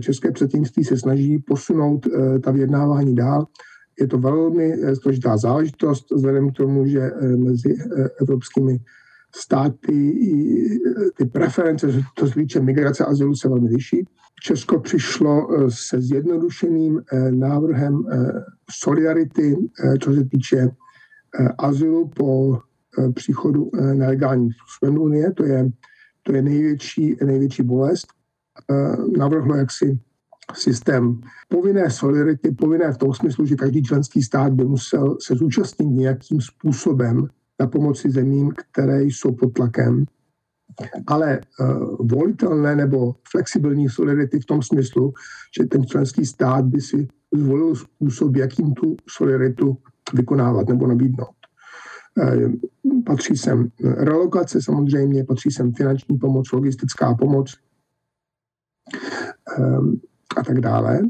České 0.00 0.32
předsednictví 0.32 0.84
se 0.84 0.96
snaží 0.98 1.38
posunout 1.38 2.06
ta 2.42 2.50
vyjednávání 2.50 3.14
dál. 3.14 3.46
Je 4.00 4.06
to 4.06 4.18
velmi 4.18 4.76
složitá 4.94 5.36
záležitost 5.36 6.10
vzhledem 6.10 6.50
k 6.50 6.56
tomu, 6.56 6.86
že 6.86 7.10
mezi 7.36 7.76
evropskými 8.20 8.78
státy 9.34 10.14
ty 11.16 11.24
preference, 11.24 11.86
to 12.16 12.26
se 12.26 12.60
migrace 12.60 13.04
a 13.04 13.08
azylu, 13.08 13.34
se 13.34 13.48
velmi 13.48 13.68
liší. 13.68 14.04
Česko 14.42 14.80
přišlo 14.80 15.48
se 15.68 16.00
zjednodušeným 16.00 17.02
návrhem 17.30 18.04
solidarity, 18.70 19.56
co 20.02 20.14
se 20.14 20.24
týče 20.24 20.68
azylu 21.58 22.08
po 22.08 22.58
příchodu 23.14 23.70
eh, 23.74 23.94
nelegálních 23.94 24.54
způsobem 24.54 25.02
Unie, 25.02 25.32
to 25.32 25.44
je, 25.44 25.70
to 26.22 26.32
je 26.32 26.42
největší, 26.42 27.16
největší 27.24 27.62
bolest. 27.62 28.06
Eh, 28.70 29.18
navrhlo 29.18 29.56
jaksi 29.56 29.98
systém 30.52 31.20
povinné 31.48 31.90
solidarity, 31.90 32.52
povinné 32.52 32.92
v 32.92 32.98
tom 32.98 33.14
smyslu, 33.14 33.46
že 33.46 33.54
každý 33.54 33.82
členský 33.82 34.22
stát 34.22 34.52
by 34.52 34.64
musel 34.64 35.16
se 35.20 35.34
zúčastnit 35.34 35.86
nějakým 35.86 36.40
způsobem 36.40 37.28
na 37.60 37.66
pomoci 37.66 38.10
zemím, 38.10 38.52
které 38.72 39.02
jsou 39.02 39.32
pod 39.32 39.52
tlakem, 39.52 40.04
ale 41.06 41.40
uh, 41.60 41.96
volitelné 42.06 42.76
nebo 42.76 43.14
flexibilní 43.30 43.88
solidarity 43.88 44.40
v 44.40 44.46
tom 44.46 44.62
smyslu, 44.62 45.12
že 45.58 45.66
ten 45.66 45.86
členský 45.86 46.26
stát 46.26 46.64
by 46.64 46.80
si 46.80 47.08
zvolil 47.34 47.74
způsob, 47.74 48.36
jakým 48.36 48.74
tu 48.74 48.96
solidaritu 49.08 49.76
vykonávat 50.14 50.68
nebo 50.68 50.86
nabídnout. 50.86 51.43
Eh, 52.22 52.48
patří 53.06 53.36
sem 53.36 53.68
relokace 53.96 54.62
samozřejmě, 54.62 55.24
patří 55.24 55.50
sem 55.50 55.72
finanční 55.72 56.18
pomoc, 56.18 56.52
logistická 56.52 57.14
pomoc 57.14 57.54
ehm, 59.58 60.00
a 60.36 60.42
tak 60.44 60.60
dále. 60.60 61.00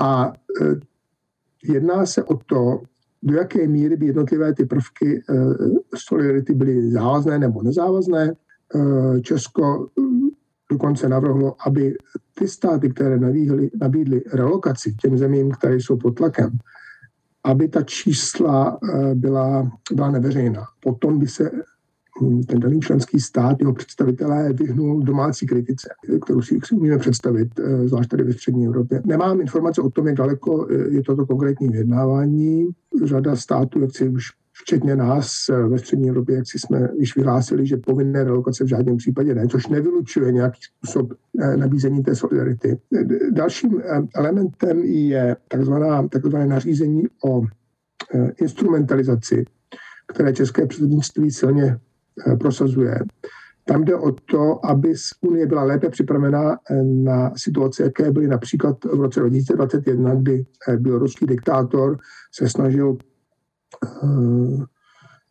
A 0.00 0.32
eh, 0.62 0.74
jedná 1.64 2.06
se 2.06 2.24
o 2.24 2.36
to, 2.36 2.80
do 3.22 3.36
jaké 3.36 3.68
míry 3.68 3.96
by 3.96 4.06
jednotlivé 4.06 4.54
ty 4.54 4.64
prvky 4.64 5.22
eh, 5.30 5.34
solidarity 5.96 6.54
byly 6.54 6.90
závazné 6.90 7.38
nebo 7.38 7.62
nezávazné. 7.62 8.32
Česko 9.22 9.88
dokonce 10.70 11.08
navrhlo, 11.08 11.56
aby 11.66 11.96
ty 12.34 12.48
státy, 12.48 12.90
které 12.90 13.18
nabídly, 13.18 13.70
nabídly 13.80 14.22
relokaci 14.32 14.94
těm 14.94 15.18
zemím, 15.18 15.50
které 15.50 15.74
jsou 15.74 15.96
pod 15.96 16.10
tlakem, 16.10 16.58
aby 17.46 17.68
ta 17.68 17.82
čísla 17.82 18.78
eh, 18.94 19.14
byla, 19.14 19.70
byla 19.92 20.10
neveřejná. 20.10 20.64
Potom 20.80 21.18
by 21.18 21.26
se 21.26 21.50
hm, 22.22 22.42
ten 22.42 22.60
daný 22.60 22.80
členský 22.80 23.20
stát, 23.20 23.56
jeho 23.60 23.74
představitelé 23.74 24.52
vyhnul 24.52 25.02
domácí 25.02 25.46
kritice, 25.46 25.88
kterou 26.24 26.42
si, 26.42 26.58
umíme 26.72 26.98
představit, 26.98 27.48
eh, 27.58 27.88
zvlášť 27.88 28.10
tady 28.10 28.24
ve 28.24 28.32
střední 28.32 28.66
Evropě. 28.66 29.02
Nemám 29.04 29.40
informace 29.40 29.82
o 29.82 29.90
tom, 29.90 30.06
jak 30.06 30.16
daleko 30.16 30.68
eh, 30.70 30.74
je 30.88 31.02
toto 31.02 31.26
konkrétní 31.26 31.68
vyjednávání. 31.68 32.68
Řada 33.04 33.36
států, 33.36 33.80
jak 33.80 33.96
si 33.96 34.08
už 34.08 34.24
včetně 34.62 34.96
nás 34.96 35.48
eh, 35.50 35.68
ve 35.68 35.78
střední 35.78 36.08
Evropě, 36.08 36.36
jak 36.36 36.44
si 36.48 36.58
jsme 36.58 36.88
již 36.98 37.16
vyhlásili, 37.16 37.66
že 37.66 37.76
povinné 37.76 38.24
relokace 38.24 38.64
v 38.64 38.68
žádném 38.68 38.96
případě 38.96 39.34
ne, 39.34 39.48
což 39.48 39.66
nevylučuje 39.66 40.32
nějaký 40.32 40.60
způsob 40.62 41.12
eh, 41.40 41.56
nabízení 41.56 42.02
té 42.02 42.14
solidarity. 42.14 42.78
Dalším 43.30 43.80
eh, 43.80 44.02
elementem 44.14 44.78
je 44.82 45.36
takzvaná, 45.48 46.08
takzvané 46.08 46.46
nařízení 46.46 47.02
o 47.24 47.42
instrumentalizaci, 48.40 49.44
které 50.12 50.32
české 50.32 50.66
předsednictví 50.66 51.30
silně 51.30 51.78
prosazuje. 52.38 52.98
Tam 53.64 53.84
jde 53.84 53.94
o 53.94 54.12
to, 54.12 54.66
aby 54.66 54.94
Unie 55.20 55.46
byla 55.46 55.62
lépe 55.62 55.88
připravená 55.88 56.58
na 56.84 57.32
situace, 57.36 57.82
jaké 57.82 58.12
byly 58.12 58.28
například 58.28 58.84
v 58.84 59.00
roce 59.00 59.20
2021, 59.20 60.14
kdy 60.14 60.46
běloruský 60.78 61.26
diktátor 61.26 61.98
se 62.32 62.48
snažil 62.48 62.96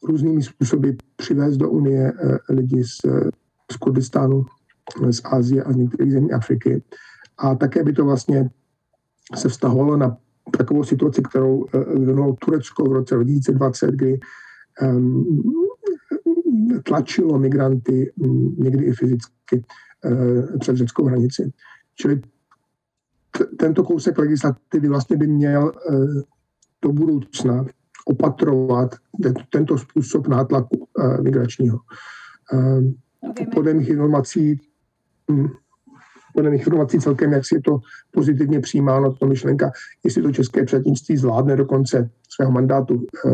různými 0.03 0.43
způsoby 0.43 0.89
přivést 1.15 1.57
do 1.57 1.69
Unie 1.69 2.13
eh, 2.19 2.37
lidi 2.49 2.83
z, 2.83 3.01
z 3.71 3.77
Kurdistánu, 3.77 4.45
z 5.09 5.21
Asie 5.23 5.63
a 5.63 5.71
z 5.71 5.75
některých 5.75 6.11
zemí 6.11 6.31
Afriky. 6.31 6.83
A 7.37 7.55
také 7.55 7.83
by 7.83 7.93
to 7.93 8.05
vlastně 8.05 8.49
se 9.35 9.49
vztahovalo 9.49 9.97
na 9.97 10.17
takovou 10.57 10.83
situaci, 10.83 11.21
kterou 11.21 11.65
eh, 11.65 11.99
vyvinulo 11.99 12.35
Turecko 12.39 12.83
v 12.83 12.93
roce 12.93 13.15
2020, 13.15 13.91
kdy 13.91 14.19
um, 14.81 15.43
tlačilo 16.83 17.39
migranty 17.39 18.11
um, 18.15 18.55
někdy 18.59 18.85
i 18.85 18.91
fyzicky 18.93 19.63
před 20.59 20.75
řeckou 20.75 21.05
hranici. 21.05 21.51
Čili 21.95 22.21
tento 23.59 23.83
kousek 23.83 24.17
legislativy 24.17 24.87
vlastně 24.87 25.17
by 25.17 25.27
měl 25.27 25.71
do 26.81 26.91
budoucna 26.91 27.65
opatrovat 28.05 28.95
tento 29.49 29.77
způsob 29.77 30.27
nátlaku 30.27 30.87
eh, 30.99 31.21
migračního. 31.21 31.79
Eh, 32.53 33.45
podle 33.53 33.73
mých 33.73 33.89
informací 33.89 34.59
hm, 35.31 35.47
podle 36.33 36.49
mých 36.49 36.61
informací 36.61 36.99
celkem, 36.99 37.33
jak 37.33 37.45
si 37.45 37.55
je 37.55 37.61
to 37.61 37.79
pozitivně 38.11 38.59
přijímáno, 38.59 39.13
to 39.13 39.25
myšlenka, 39.25 39.71
jestli 40.03 40.21
to 40.21 40.31
české 40.31 40.65
předsednictví 40.65 41.17
zvládne 41.17 41.55
do 41.55 41.65
konce 41.65 42.09
svého 42.29 42.51
mandátu 42.51 43.07
eh, 43.25 43.29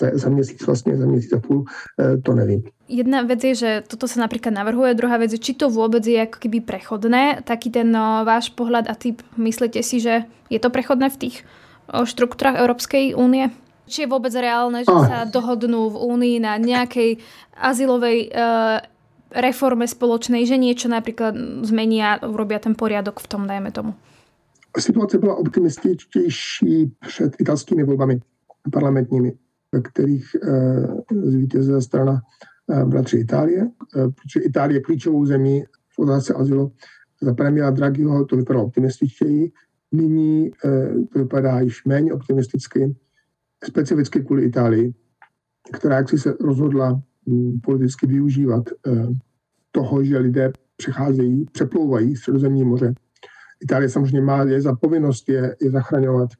za, 0.00 0.10
za 0.12 0.28
měsíc 0.28 0.66
vlastně, 0.66 0.96
za 0.96 1.06
měsíc 1.06 1.32
a 1.32 1.40
půl, 1.40 1.64
to 2.22 2.34
nevím. 2.34 2.62
Jedna 2.88 3.22
vec 3.22 3.44
je, 3.44 3.54
že 3.54 3.70
toto 3.84 4.08
sa 4.08 4.24
napríklad 4.24 4.56
navrhuje, 4.56 4.96
druhá 4.96 5.20
vec 5.20 5.36
je, 5.36 5.40
či 5.40 5.52
to 5.52 5.68
vôbec 5.68 6.00
je 6.00 6.16
ako 6.16 6.40
keby 6.40 6.64
prechodné. 6.64 7.44
Taký 7.44 7.68
ten 7.68 7.92
no, 7.92 8.24
váš 8.24 8.56
pohľad 8.56 8.88
a 8.88 8.96
typ, 8.96 9.20
myslíte 9.36 9.84
si, 9.84 10.00
že 10.00 10.24
je 10.48 10.56
to 10.56 10.72
prechodné 10.72 11.12
v 11.12 11.28
tých 11.28 11.36
štruktúrach 11.92 12.56
Európskej 12.56 13.12
únie? 13.12 13.52
Či 13.86 14.06
je 14.06 14.08
vôbec 14.08 14.30
reálne, 14.32 14.86
že 14.86 14.94
sa 14.94 15.26
dohodnú 15.26 15.90
v 15.90 15.96
Únii 16.06 16.36
na 16.38 16.54
nejakej 16.54 17.18
azylovej 17.58 18.30
uh, 18.30 18.78
reforme 19.34 19.88
spoločnej, 19.88 20.46
že 20.46 20.60
niečo 20.60 20.86
napríklad 20.86 21.34
zmenia, 21.66 22.22
urobia 22.22 22.62
ten 22.62 22.78
poriadok 22.78 23.18
v 23.18 23.26
tom, 23.26 23.42
dajme 23.48 23.74
tomu? 23.74 23.94
Situace 24.78 25.18
byla 25.18 25.36
optimističtější 25.36 26.92
před 27.06 27.36
italskými 27.40 27.84
volbami 27.84 28.20
parlamentními, 28.72 29.32
ve 29.72 29.80
kterých 29.80 30.36
uh, 30.42 31.00
zvítězila 31.10 31.80
strana 31.80 32.22
uh, 32.66 32.84
bratři 32.84 33.16
Itálie, 33.16 33.62
uh, 33.62 34.12
protože 34.12 34.40
Itálie 34.40 34.76
je 34.76 34.82
klíčovou 34.82 35.26
zemí 35.26 35.64
v 35.88 35.98
otázce 35.98 36.34
azylu. 36.34 36.72
Za 37.20 37.34
premiéra 37.34 37.70
Draghiho 37.70 38.24
to 38.24 38.36
vypadalo 38.36 38.64
optimističtěji, 38.64 39.52
nyní 39.92 40.50
uh, 40.64 41.04
to 41.12 41.18
vypadá 41.18 41.60
již 41.60 41.84
méně 41.84 42.12
optimisticky 42.12 42.94
specificky 43.64 44.20
kvůli 44.20 44.44
Itálii, 44.44 44.92
která 45.72 45.96
jak 45.96 46.08
si 46.08 46.18
se 46.18 46.34
rozhodla 46.40 47.02
mm, 47.26 47.60
politicky 47.60 48.06
využívat 48.06 48.64
eh, 48.86 49.06
toho, 49.70 50.04
že 50.04 50.18
lidé 50.18 50.52
přecházejí, 50.76 51.46
přeplouvají 51.52 52.16
středozemní 52.16 52.64
moře. 52.64 52.94
Itálie 53.62 53.88
samozřejmě 53.88 54.20
má, 54.20 54.42
je 54.42 54.60
za 54.60 54.74
povinnost 54.74 55.28
je, 55.28 55.56
je 55.62 55.70
zachraňovat 55.70 56.30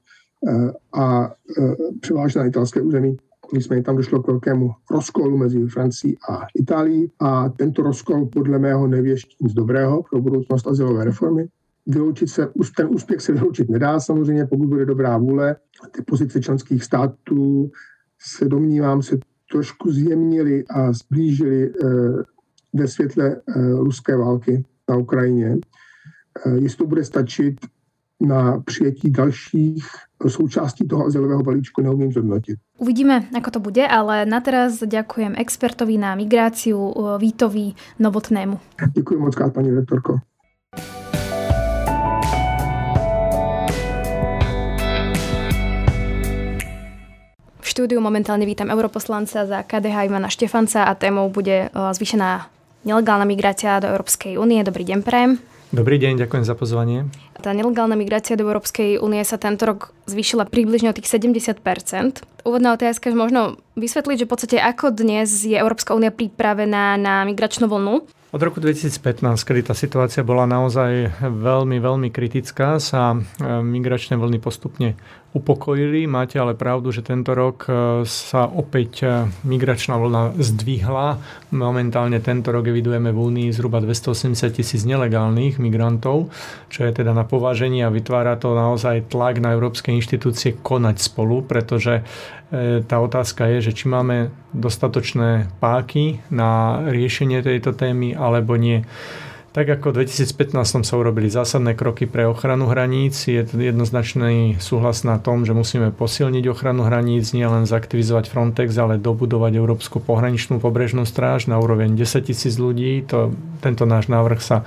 eh, 0.48 0.72
a 1.00 1.26
eh, 1.58 1.74
převážně 2.00 2.40
na 2.40 2.46
italské 2.46 2.80
území. 2.80 3.16
Nicméně 3.54 3.82
tam 3.82 3.96
došlo 3.96 4.22
k 4.22 4.26
velkému 4.26 4.70
rozkolu 4.90 5.38
mezi 5.38 5.66
Francií 5.66 6.16
a 6.28 6.46
Itálií 6.60 7.10
a 7.20 7.48
tento 7.48 7.82
rozkol 7.82 8.26
podle 8.26 8.58
mého 8.58 8.86
nevěští 8.86 9.36
nic 9.40 9.52
dobrého 9.52 10.02
pro 10.10 10.20
budoucnost 10.20 10.66
azylové 10.66 11.04
reformy 11.04 11.48
vyloučit 11.86 12.28
se, 12.28 12.48
ten 12.76 12.88
úspěch 12.90 13.20
se 13.20 13.32
vyloučit 13.32 13.70
nedá 13.70 14.00
samozřejmě, 14.00 14.46
pokud 14.46 14.66
bude 14.66 14.86
dobrá 14.86 15.18
vůle. 15.18 15.56
Ty 15.90 16.02
pozice 16.02 16.40
členských 16.40 16.84
států 16.84 17.70
se 18.18 18.44
domnívám 18.44 19.02
se 19.02 19.18
trošku 19.52 19.92
zjemnili 19.92 20.64
a 20.70 20.92
zblížili 20.92 21.70
eh, 21.70 21.88
ve 22.72 22.88
světle 22.88 23.36
eh, 23.36 23.70
ruské 23.72 24.16
války 24.16 24.64
na 24.90 24.96
Ukrajině. 24.96 25.56
Eh, 26.46 26.58
jestli 26.58 26.78
to 26.78 26.86
bude 26.86 27.04
stačit, 27.04 27.56
na 28.22 28.60
přijetí 28.60 29.10
dalších 29.10 29.86
součástí 30.28 30.88
toho 30.88 31.06
azylového 31.06 31.42
balíčku 31.42 31.82
neumím 31.82 32.12
zhodnotit. 32.12 32.58
Uvidíme, 32.78 33.26
ako 33.34 33.50
to 33.50 33.60
bude, 33.60 33.82
ale 33.82 34.26
na 34.26 34.40
teraz 34.40 34.78
ďakujem 34.78 35.34
expertovi 35.34 35.98
na 35.98 36.14
migráciu 36.14 36.94
Vítovi 37.18 37.74
Novotnému. 37.98 38.58
Děkuji 38.94 39.18
moc 39.18 39.34
krát, 39.34 39.54
paní 39.54 39.70
rektorko. 39.70 40.18
Štúdiu 47.72 48.04
momentálne 48.04 48.44
vítam 48.44 48.68
europoslanca 48.68 49.48
za 49.48 49.64
KDH 49.64 50.12
Ivana 50.12 50.28
Štefanca 50.28 50.84
a 50.84 50.92
témou 50.92 51.32
bude 51.32 51.72
zvýšená 51.72 52.44
nelegálna 52.84 53.24
migrácia 53.24 53.80
do 53.80 53.88
Európskej 53.88 54.36
únie. 54.36 54.60
Dobrý 54.60 54.84
deň, 54.84 55.00
Prem. 55.00 55.40
Dobrý 55.72 55.96
deň, 55.96 56.20
ďakujem 56.20 56.44
za 56.44 56.52
pozvanie. 56.52 57.08
Tá 57.42 57.50
nelegálna 57.50 57.98
migrácia 57.98 58.38
do 58.38 58.46
Európskej 58.46 59.02
únie 59.02 59.18
sa 59.26 59.34
tento 59.34 59.66
rok 59.66 59.90
zvýšila 60.06 60.46
približne 60.46 60.94
o 60.94 60.96
tých 60.96 61.10
70 61.10 61.58
Úvodná 62.46 62.70
otázka 62.70 63.10
možno 63.10 63.58
vysvetliť, 63.74 64.22
že 64.22 64.26
v 64.26 64.30
podstate 64.30 64.56
ako 64.62 64.94
dnes 64.94 65.42
je 65.42 65.58
Európska 65.58 65.90
únia 65.90 66.14
pripravená 66.14 66.94
na 67.02 67.26
migračnú 67.26 67.66
vlnu? 67.66 68.06
Od 68.32 68.40
roku 68.40 68.64
2015, 68.64 69.44
kedy 69.44 69.60
tá 69.60 69.74
situácia 69.76 70.24
bola 70.24 70.48
naozaj 70.48 71.20
veľmi, 71.20 71.76
veľmi 71.84 72.08
kritická, 72.08 72.80
sa 72.80 73.12
e, 73.12 73.20
migračné 73.60 74.16
vlny 74.16 74.40
postupne 74.40 74.96
upokojili. 75.36 76.08
Máte 76.08 76.40
ale 76.40 76.56
pravdu, 76.56 76.96
že 76.96 77.04
tento 77.04 77.36
rok 77.36 77.68
e, 77.68 78.08
sa 78.08 78.48
opäť 78.48 79.04
e, 79.04 79.28
migračná 79.44 80.00
vlna 80.00 80.40
zdvihla. 80.40 81.20
Momentálne 81.52 82.24
tento 82.24 82.56
rok 82.56 82.72
evidujeme 82.72 83.12
v 83.12 83.20
Únii 83.20 83.48
zhruba 83.52 83.84
280 83.84 84.32
tisíc 84.48 84.88
nelegálnych 84.88 85.60
migrantov, 85.60 86.32
čo 86.72 86.88
je 86.88 86.92
teda 87.04 87.12
na 87.12 87.28
pováženie 87.32 87.88
a 87.88 87.94
vytvára 87.94 88.36
to 88.36 88.52
naozaj 88.52 89.08
tlak 89.08 89.40
na 89.40 89.56
európske 89.56 89.88
inštitúcie 89.88 90.60
konať 90.60 91.00
spolu, 91.00 91.40
pretože 91.40 92.04
e, 92.52 92.84
tá 92.84 93.00
otázka 93.00 93.48
je, 93.56 93.72
že 93.72 93.72
či 93.72 93.88
máme 93.88 94.28
dostatočné 94.52 95.48
páky 95.56 96.20
na 96.28 96.84
riešenie 96.92 97.40
tejto 97.40 97.72
témy 97.72 98.12
alebo 98.12 98.60
nie. 98.60 98.84
Tak 99.52 99.68
ako 99.68 99.92
v 99.92 100.08
2015 100.08 100.80
sa 100.80 100.94
urobili 100.96 101.28
zásadné 101.28 101.76
kroky 101.76 102.08
pre 102.08 102.24
ochranu 102.24 102.72
hraníc, 102.72 103.28
je 103.28 103.44
jednoznačný 103.44 104.56
súhlas 104.56 105.04
na 105.04 105.20
tom, 105.20 105.44
že 105.44 105.52
musíme 105.52 105.92
posilniť 105.92 106.48
ochranu 106.48 106.88
hraníc, 106.88 107.36
nielen 107.36 107.68
zaktivizovať 107.68 108.32
Frontex, 108.32 108.72
ale 108.80 108.96
dobudovať 108.96 109.52
Európsku 109.60 110.00
pohraničnú 110.00 110.56
pobrežnú 110.56 111.04
stráž 111.04 111.52
na 111.52 111.60
úroveň 111.60 111.92
10 111.92 112.32
tisíc 112.32 112.56
ľudí. 112.56 113.04
To, 113.12 113.36
tento 113.60 113.84
náš 113.84 114.08
návrh 114.08 114.40
sa 114.40 114.64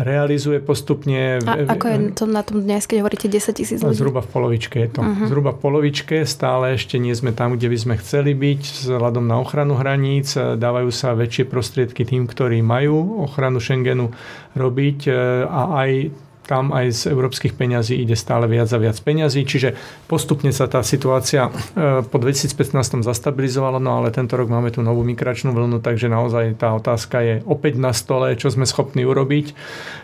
realizuje 0.00 0.62
postupne. 0.62 1.42
A 1.44 1.76
ako 1.76 1.86
je 1.88 1.98
to 2.16 2.24
na 2.24 2.40
tom 2.40 2.64
dnes, 2.64 2.88
keď 2.88 3.04
hovoríte 3.04 3.28
10 3.28 3.52
tisíc 3.52 3.78
ľudí? 3.84 3.98
Zhruba 3.98 4.24
v 4.24 4.30
polovičke 4.32 4.76
je 4.80 4.88
to. 4.88 5.00
Uh-huh. 5.04 5.28
Zhruba 5.28 5.52
v 5.52 5.60
polovičke, 5.60 6.24
stále 6.24 6.76
ešte 6.76 6.96
nie 6.96 7.12
sme 7.12 7.36
tam, 7.36 7.60
kde 7.60 7.68
by 7.68 7.78
sme 7.78 7.94
chceli 8.00 8.32
byť, 8.32 8.88
vzhľadom 8.88 9.24
na 9.28 9.36
ochranu 9.36 9.76
hraníc. 9.76 10.32
Dávajú 10.36 10.88
sa 10.88 11.12
väčšie 11.12 11.44
prostriedky 11.44 12.08
tým, 12.08 12.24
ktorí 12.24 12.64
majú 12.64 13.24
ochranu 13.24 13.60
Schengenu 13.60 14.14
robiť 14.56 14.98
e, 15.08 15.12
a 15.48 15.62
aj 15.84 15.90
tam 16.46 16.74
aj 16.74 16.86
z 16.90 17.02
európskych 17.14 17.54
peňazí 17.54 17.94
ide 17.98 18.18
stále 18.18 18.50
viac 18.50 18.68
a 18.74 18.78
viac 18.78 18.98
peňazí, 18.98 19.46
čiže 19.46 19.78
postupne 20.10 20.50
sa 20.50 20.66
tá 20.66 20.82
situácia 20.82 21.48
e, 21.48 22.02
po 22.02 22.16
2015 22.18 23.02
zastabilizovala, 23.06 23.78
no 23.78 24.02
ale 24.02 24.10
tento 24.10 24.34
rok 24.34 24.50
máme 24.50 24.74
tú 24.74 24.82
novú 24.82 25.06
migračnú 25.06 25.54
vlnu, 25.54 25.78
takže 25.78 26.10
naozaj 26.10 26.58
tá 26.58 26.74
otázka 26.74 27.22
je 27.22 27.34
opäť 27.46 27.78
na 27.78 27.94
stole, 27.94 28.34
čo 28.34 28.50
sme 28.50 28.66
schopní 28.66 29.06
urobiť, 29.06 29.54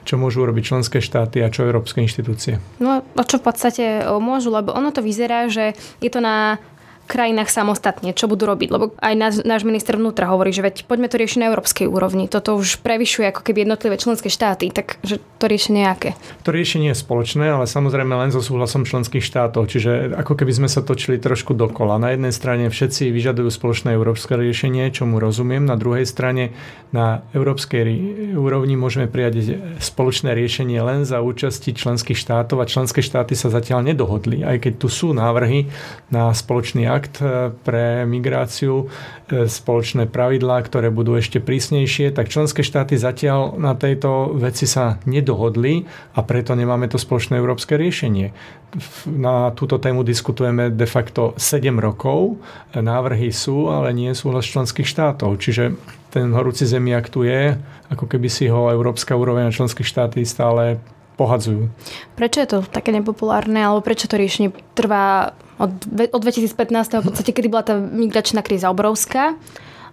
čo 0.07 0.15
môžu 0.17 0.47
urobiť 0.47 0.65
členské 0.75 0.99
štáty 1.03 1.43
a 1.43 1.51
čo 1.51 1.67
európske 1.67 2.01
inštitúcie. 2.01 2.63
No 2.79 3.03
a 3.03 3.23
čo 3.27 3.43
v 3.43 3.45
podstate 3.45 3.85
e, 4.01 4.19
môžu, 4.23 4.55
lebo 4.55 4.71
ono 4.73 4.95
to 4.95 5.03
vyzerá, 5.03 5.51
že 5.51 5.75
je 5.99 6.11
to 6.11 6.23
na 6.23 6.63
krajinách 7.09 7.49
samostatne, 7.49 8.13
čo 8.13 8.29
budú 8.29 8.45
robiť. 8.45 8.69
Lebo 8.69 8.93
aj 9.01 9.15
náš, 9.17 9.35
náš 9.43 9.65
minister 9.65 9.97
vnútra 9.97 10.29
hovorí, 10.29 10.53
že 10.53 10.61
veď 10.61 10.85
poďme 10.85 11.09
to 11.09 11.17
riešiť 11.17 11.39
na 11.41 11.49
európskej 11.51 11.89
úrovni. 11.89 12.29
Toto 12.29 12.55
už 12.61 12.85
prevyšuje 12.85 13.33
ako 13.33 13.41
keby 13.41 13.65
jednotlivé 13.65 13.97
členské 13.97 14.29
štáty, 14.29 14.69
takže 14.69 15.19
to 15.41 15.45
riešenie 15.49 15.89
aké? 15.89 16.15
To 16.45 16.53
riešenie 16.53 16.93
je 16.93 16.99
spoločné, 17.01 17.49
ale 17.49 17.65
samozrejme 17.65 18.13
len 18.13 18.31
so 18.31 18.45
súhlasom 18.45 18.85
členských 18.85 19.25
štátov. 19.25 19.73
Čiže 19.73 20.13
ako 20.15 20.37
keby 20.37 20.53
sme 20.53 20.69
sa 20.69 20.85
točili 20.85 21.17
trošku 21.17 21.57
dokola. 21.57 21.97
Na 21.97 22.13
jednej 22.13 22.31
strane 22.37 22.69
všetci 22.69 23.09
vyžadujú 23.09 23.49
spoločné 23.49 23.97
európske 23.97 24.37
riešenie, 24.37 24.93
čo 24.93 25.09
mu 25.09 25.17
rozumiem. 25.17 25.65
Na 25.65 25.81
druhej 25.81 26.05
strane 26.05 26.53
na 26.93 27.25
európskej 27.33 27.85
úrovni 28.37 28.77
môžeme 28.77 29.09
prijať 29.09 29.57
spoločné 29.81 30.37
riešenie 30.37 30.81
len 30.81 31.09
za 31.09 31.25
účasti 31.25 31.73
členských 31.73 32.19
štátov 32.19 32.61
a 32.61 32.69
členské 32.69 33.01
štáty 33.01 33.33
sa 33.33 33.49
zatiaľ 33.49 33.87
nedohodli. 33.87 34.45
Aj 34.45 34.59
keď 34.59 34.81
tu 34.81 34.89
sú 34.91 35.15
návrhy 35.15 35.69
na 36.13 36.35
spoločný 36.35 36.89
akt 36.99 37.23
e, 37.23 37.55
pre 37.63 38.03
migráciu, 38.03 38.91
e, 39.31 39.47
spoločné 39.47 40.11
pravidlá, 40.11 40.67
ktoré 40.67 40.91
budú 40.91 41.15
ešte 41.15 41.39
prísnejšie, 41.39 42.11
tak 42.11 42.27
členské 42.27 42.67
štáty 42.67 42.99
zatiaľ 42.99 43.55
na 43.55 43.79
tejto 43.79 44.35
veci 44.35 44.67
sa 44.67 44.99
nedohodli 45.07 45.87
a 46.19 46.21
preto 46.27 46.59
nemáme 46.59 46.91
to 46.91 46.99
spoločné 46.99 47.39
európske 47.39 47.79
riešenie. 47.79 48.35
Na 49.09 49.55
túto 49.55 49.79
tému 49.79 50.03
diskutujeme 50.05 50.75
de 50.75 50.85
facto 50.85 51.33
7 51.41 51.73
rokov. 51.79 52.37
Návrhy 52.77 53.33
sú, 53.33 53.73
ale 53.73 53.97
nie 53.97 54.13
sú 54.13 54.29
hlas 54.29 54.45
členských 54.45 54.85
štátov. 54.85 55.41
Čiže 55.41 55.73
ten 56.13 56.29
horúci 56.37 56.69
zemiak 56.69 57.09
tu 57.09 57.25
je, 57.25 57.57
ako 57.89 58.05
keby 58.05 58.29
si 58.29 58.49
ho 58.53 58.69
európska 58.69 59.17
úroveň 59.17 59.49
a 59.49 59.57
členské 59.57 59.81
štáty 59.81 60.25
stále 60.29 60.77
pohadzujú. 61.19 61.67
Prečo 62.15 62.39
je 62.39 62.49
to 62.49 62.59
také 62.63 62.95
nepopulárne, 62.95 63.59
alebo 63.59 63.83
prečo 63.83 64.07
to 64.07 64.15
riešenie 64.15 64.55
trvá 64.79 65.35
od, 65.59 65.75
od 66.15 66.21
2015. 66.23 67.03
v 67.03 67.07
podstate, 67.11 67.35
kedy 67.35 67.51
bola 67.51 67.67
tá 67.67 67.75
migračná 67.75 68.47
kríza 68.47 68.71
obrovská 68.71 69.35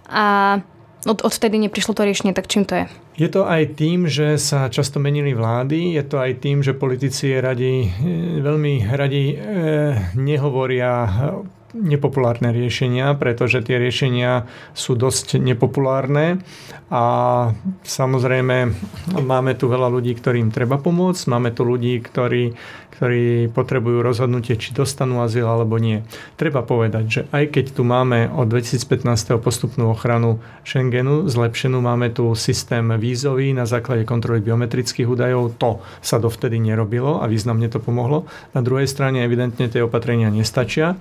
a 0.06 0.62
od, 1.06 1.22
odvtedy 1.22 1.58
neprišlo 1.58 1.98
to 1.98 2.06
riešenie, 2.06 2.34
tak 2.34 2.46
čím 2.46 2.66
to 2.66 2.82
je? 2.82 2.86
Je 3.16 3.30
to 3.32 3.48
aj 3.48 3.80
tým, 3.80 4.06
že 4.06 4.36
sa 4.36 4.68
často 4.68 5.00
menili 5.00 5.32
vlády, 5.32 5.96
je 5.96 6.04
to 6.04 6.20
aj 6.20 6.42
tým, 6.42 6.62
že 6.62 6.78
politici 6.78 7.32
radi, 7.38 7.88
veľmi 8.42 8.90
radi 8.92 9.24
e, 9.32 9.36
nehovoria 10.20 11.08
nepopulárne 11.76 12.56
riešenia, 12.56 13.12
pretože 13.20 13.60
tie 13.60 13.76
riešenia 13.76 14.48
sú 14.72 14.96
dosť 14.96 15.38
nepopulárne 15.44 16.40
a 16.88 17.04
samozrejme 17.84 18.58
máme 19.20 19.52
tu 19.60 19.68
veľa 19.68 19.92
ľudí, 19.92 20.16
ktorým 20.16 20.56
treba 20.56 20.80
pomôcť, 20.80 21.24
máme 21.28 21.52
tu 21.52 21.68
ľudí, 21.68 22.00
ktorí, 22.00 22.56
ktorí 22.96 23.52
potrebujú 23.52 24.00
rozhodnutie, 24.00 24.56
či 24.56 24.72
dostanú 24.72 25.20
azyl 25.20 25.44
alebo 25.44 25.76
nie. 25.76 26.06
Treba 26.40 26.64
povedať, 26.64 27.04
že 27.10 27.22
aj 27.36 27.58
keď 27.58 27.66
tu 27.76 27.84
máme 27.84 28.32
od 28.32 28.48
2015. 28.48 29.36
postupnú 29.44 29.92
ochranu 29.92 30.40
Schengenu, 30.64 31.28
zlepšenú 31.28 31.84
máme 31.84 32.14
tu 32.16 32.32
systém 32.40 32.86
vízový 32.96 33.52
na 33.52 33.68
základe 33.68 34.08
kontroly 34.08 34.40
biometrických 34.40 35.10
údajov, 35.10 35.60
to 35.60 35.84
sa 36.00 36.22
dovtedy 36.22 36.62
nerobilo 36.62 37.20
a 37.20 37.28
významne 37.28 37.68
to 37.68 37.84
pomohlo. 37.84 38.30
Na 38.56 38.64
druhej 38.64 38.88
strane 38.88 39.26
evidentne 39.28 39.68
tie 39.68 39.84
opatrenia 39.84 40.32
nestačia 40.32 40.96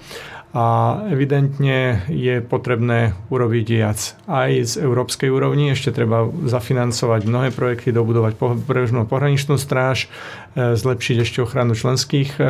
a 0.55 1.03
evidentne 1.11 2.07
je 2.07 2.39
potrebné 2.39 3.19
urobiť 3.27 3.67
viac. 3.75 4.15
Aj 4.31 4.55
z 4.55 4.79
európskej 4.79 5.27
úrovni 5.27 5.75
ešte 5.75 5.91
treba 5.91 6.31
zafinancovať 6.31 7.27
mnohé 7.27 7.51
projekty, 7.51 7.91
dobudovať 7.91 8.39
pobrežnú 8.39 9.03
pohraničnú 9.11 9.59
stráž, 9.59 10.07
e, 10.55 10.79
zlepšiť 10.79 11.17
ešte 11.27 11.43
ochranu 11.43 11.75
členských 11.75 12.39
e, 12.39 12.43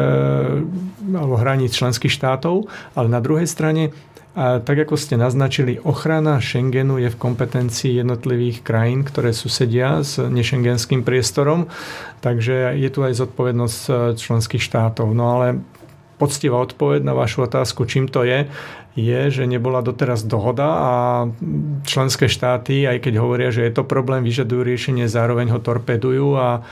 alebo 1.16 1.40
hraníc 1.40 1.72
členských 1.80 2.12
štátov, 2.12 2.68
ale 2.92 3.08
na 3.08 3.24
druhej 3.24 3.48
strane 3.48 3.96
a 4.34 4.58
tak 4.58 4.90
ako 4.90 4.98
ste 4.98 5.14
naznačili, 5.14 5.78
ochrana 5.78 6.42
Schengenu 6.42 6.98
je 6.98 7.06
v 7.06 7.20
kompetencii 7.22 8.02
jednotlivých 8.02 8.66
krajín, 8.66 9.06
ktoré 9.06 9.30
susedia 9.30 10.02
s 10.02 10.18
nešengenským 10.18 11.06
priestorom, 11.06 11.70
takže 12.18 12.74
je 12.74 12.88
tu 12.90 13.06
aj 13.06 13.14
zodpovednosť 13.14 13.80
e, 13.86 13.92
členských 14.18 14.60
štátov. 14.60 15.14
No 15.14 15.38
ale 15.38 15.62
poctivá 16.24 16.64
odpoveď 16.64 17.04
na 17.04 17.12
vašu 17.12 17.44
otázku, 17.44 17.84
čím 17.84 18.08
to 18.08 18.24
je, 18.24 18.48
je, 18.96 19.20
že 19.28 19.44
nebola 19.44 19.84
doteraz 19.84 20.24
dohoda 20.24 20.64
a 20.64 20.92
členské 21.84 22.30
štáty, 22.30 22.88
aj 22.88 23.04
keď 23.04 23.14
hovoria, 23.20 23.52
že 23.52 23.66
je 23.68 23.76
to 23.76 23.84
problém, 23.84 24.24
vyžadujú 24.24 24.64
riešenie, 24.64 25.04
zároveň 25.04 25.52
ho 25.52 25.60
torpedujú 25.60 26.38
a 26.38 26.64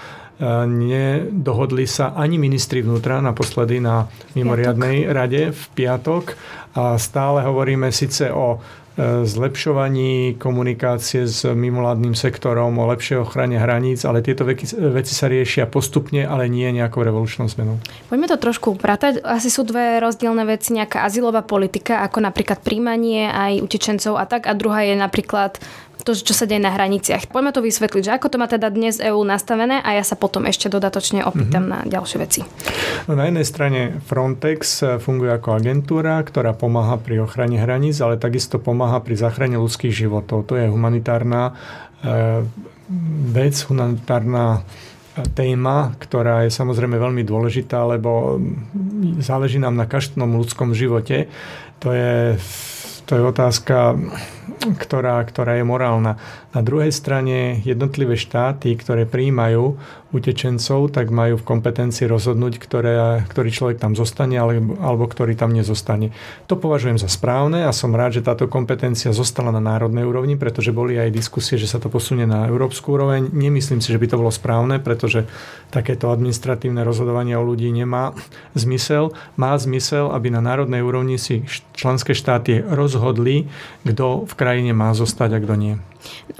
nedohodli 0.67 1.85
sa 1.85 2.17
ani 2.17 2.41
ministri 2.41 2.81
vnútra 2.81 3.21
naposledy 3.21 3.83
na 3.83 4.09
mimoriadnej 4.33 5.11
rade 5.13 5.53
v 5.53 5.63
piatok 5.77 6.35
a 6.73 6.97
stále 6.97 7.45
hovoríme 7.45 7.93
síce 7.93 8.33
o 8.33 8.63
E, 8.93 9.25
zlepšovaní 9.25 10.37
komunikácie 10.37 11.25
s 11.25 11.49
mimovládnym 11.49 12.13
sektorom, 12.13 12.77
o 12.77 12.85
lepšej 12.93 13.25
ochrane 13.25 13.57
hraníc, 13.57 14.05
ale 14.05 14.21
tieto 14.21 14.45
veci, 14.45 14.69
veci 14.69 15.17
sa 15.17 15.33
riešia 15.33 15.65
postupne, 15.65 16.29
ale 16.29 16.45
nie 16.53 16.69
nejakou 16.69 17.01
revolučnou 17.01 17.49
zmenou. 17.49 17.81
Poďme 18.13 18.29
to 18.29 18.37
trošku 18.37 18.77
upratať. 18.77 19.25
Asi 19.25 19.49
sú 19.49 19.65
dve 19.65 19.97
rozdielne 19.97 20.45
veci, 20.45 20.77
nejaká 20.77 21.09
azylová 21.09 21.41
politika, 21.41 22.05
ako 22.05 22.21
napríklad 22.21 22.61
príjmanie 22.61 23.33
aj 23.33 23.65
utečencov 23.65 24.21
a 24.21 24.29
tak, 24.29 24.45
a 24.45 24.53
druhá 24.53 24.85
je 24.85 24.93
napríklad 24.93 25.57
to, 26.03 26.13
čo 26.15 26.35
sa 26.35 26.45
deje 26.45 26.63
na 26.63 26.75
hraniciach. 26.75 27.31
Poďme 27.31 27.55
to 27.55 27.63
vysvetliť, 27.63 28.03
že 28.03 28.15
ako 28.15 28.27
to 28.29 28.37
má 28.39 28.47
teda 28.51 28.69
dnes 28.69 28.99
EÚ 28.99 29.23
nastavené 29.23 29.79
a 29.81 29.95
ja 29.97 30.05
sa 30.05 30.19
potom 30.19 30.45
ešte 30.47 30.67
dodatočne 30.69 31.23
opýtam 31.23 31.67
mm-hmm. 31.67 31.87
na 31.87 31.91
ďalšie 31.91 32.19
veci. 32.19 32.41
No, 33.07 33.19
na 33.19 33.31
jednej 33.31 33.47
strane 33.47 33.81
Frontex 34.05 34.83
funguje 35.03 35.31
ako 35.33 35.59
agentúra, 35.59 36.19
ktorá 36.23 36.53
pomáha 36.53 36.99
pri 36.99 37.23
ochrane 37.23 37.59
hraníc, 37.59 38.03
ale 38.03 38.19
takisto 38.19 38.59
pomáha 38.59 39.01
pri 39.01 39.15
záchrane 39.19 39.59
ľudských 39.59 39.95
životov. 39.95 40.51
To 40.51 40.59
je 40.59 40.67
humanitárna 40.67 41.55
e, 42.03 42.43
vec, 43.33 43.55
humanitárna 43.67 44.67
téma, 45.37 45.93
ktorá 46.01 46.49
je 46.49 46.51
samozrejme 46.53 46.97
veľmi 46.97 47.21
dôležitá, 47.21 47.85
lebo 47.85 48.41
záleží 49.21 49.61
nám 49.61 49.77
na 49.77 49.85
každom 49.85 50.41
ľudskom 50.41 50.73
živote. 50.73 51.29
To 51.85 51.93
je, 51.93 52.41
to 53.05 53.21
je 53.21 53.23
otázka, 53.23 53.93
ktorá, 54.71 55.19
ktorá 55.27 55.59
je 55.59 55.65
morálna. 55.67 56.17
Na 56.53 56.61
druhej 56.61 56.93
strane 56.93 57.65
jednotlivé 57.65 58.13
štáty, 58.21 58.77
ktoré 58.77 59.09
prijímajú 59.09 59.81
utečencov, 60.13 60.93
tak 60.93 61.09
majú 61.09 61.41
v 61.41 61.49
kompetencii 61.49 62.05
rozhodnúť, 62.05 62.61
ktoré, 62.61 63.25
ktorý 63.25 63.49
človek 63.49 63.81
tam 63.81 63.97
zostane 63.97 64.37
alebo, 64.37 64.77
alebo 64.77 65.09
ktorý 65.09 65.33
tam 65.33 65.57
nezostane. 65.57 66.13
To 66.53 66.61
považujem 66.61 67.01
za 67.01 67.09
správne 67.09 67.65
a 67.65 67.73
som 67.73 67.97
rád, 67.97 68.21
že 68.21 68.27
táto 68.29 68.53
kompetencia 68.53 69.17
zostala 69.17 69.49
na 69.49 69.65
národnej 69.65 70.05
úrovni, 70.05 70.37
pretože 70.37 70.77
boli 70.77 71.01
aj 71.01 71.17
diskusie, 71.17 71.57
že 71.57 71.65
sa 71.65 71.81
to 71.81 71.89
posunie 71.89 72.29
na 72.29 72.45
európsku 72.45 72.93
úroveň. 72.93 73.33
Nemyslím 73.33 73.81
si, 73.81 73.89
že 73.89 73.97
by 73.97 74.07
to 74.13 74.21
bolo 74.21 74.29
správne, 74.29 74.77
pretože 74.77 75.25
takéto 75.73 76.13
administratívne 76.13 76.85
rozhodovanie 76.85 77.33
o 77.41 77.49
ľudí 77.49 77.73
nemá 77.73 78.13
zmysel. 78.53 79.17
Má 79.41 79.57
zmysel, 79.57 80.13
aby 80.13 80.29
na 80.29 80.45
národnej 80.45 80.85
úrovni 80.85 81.17
si 81.17 81.49
členské 81.73 82.13
štáty 82.13 82.61
rozhodli, 82.61 83.49
kto 83.89 84.29
v 84.29 84.35
krajine 84.37 84.77
má 84.77 84.93
zostať 84.93 85.41
a 85.41 85.41
kto 85.41 85.57
nie. 85.57 85.75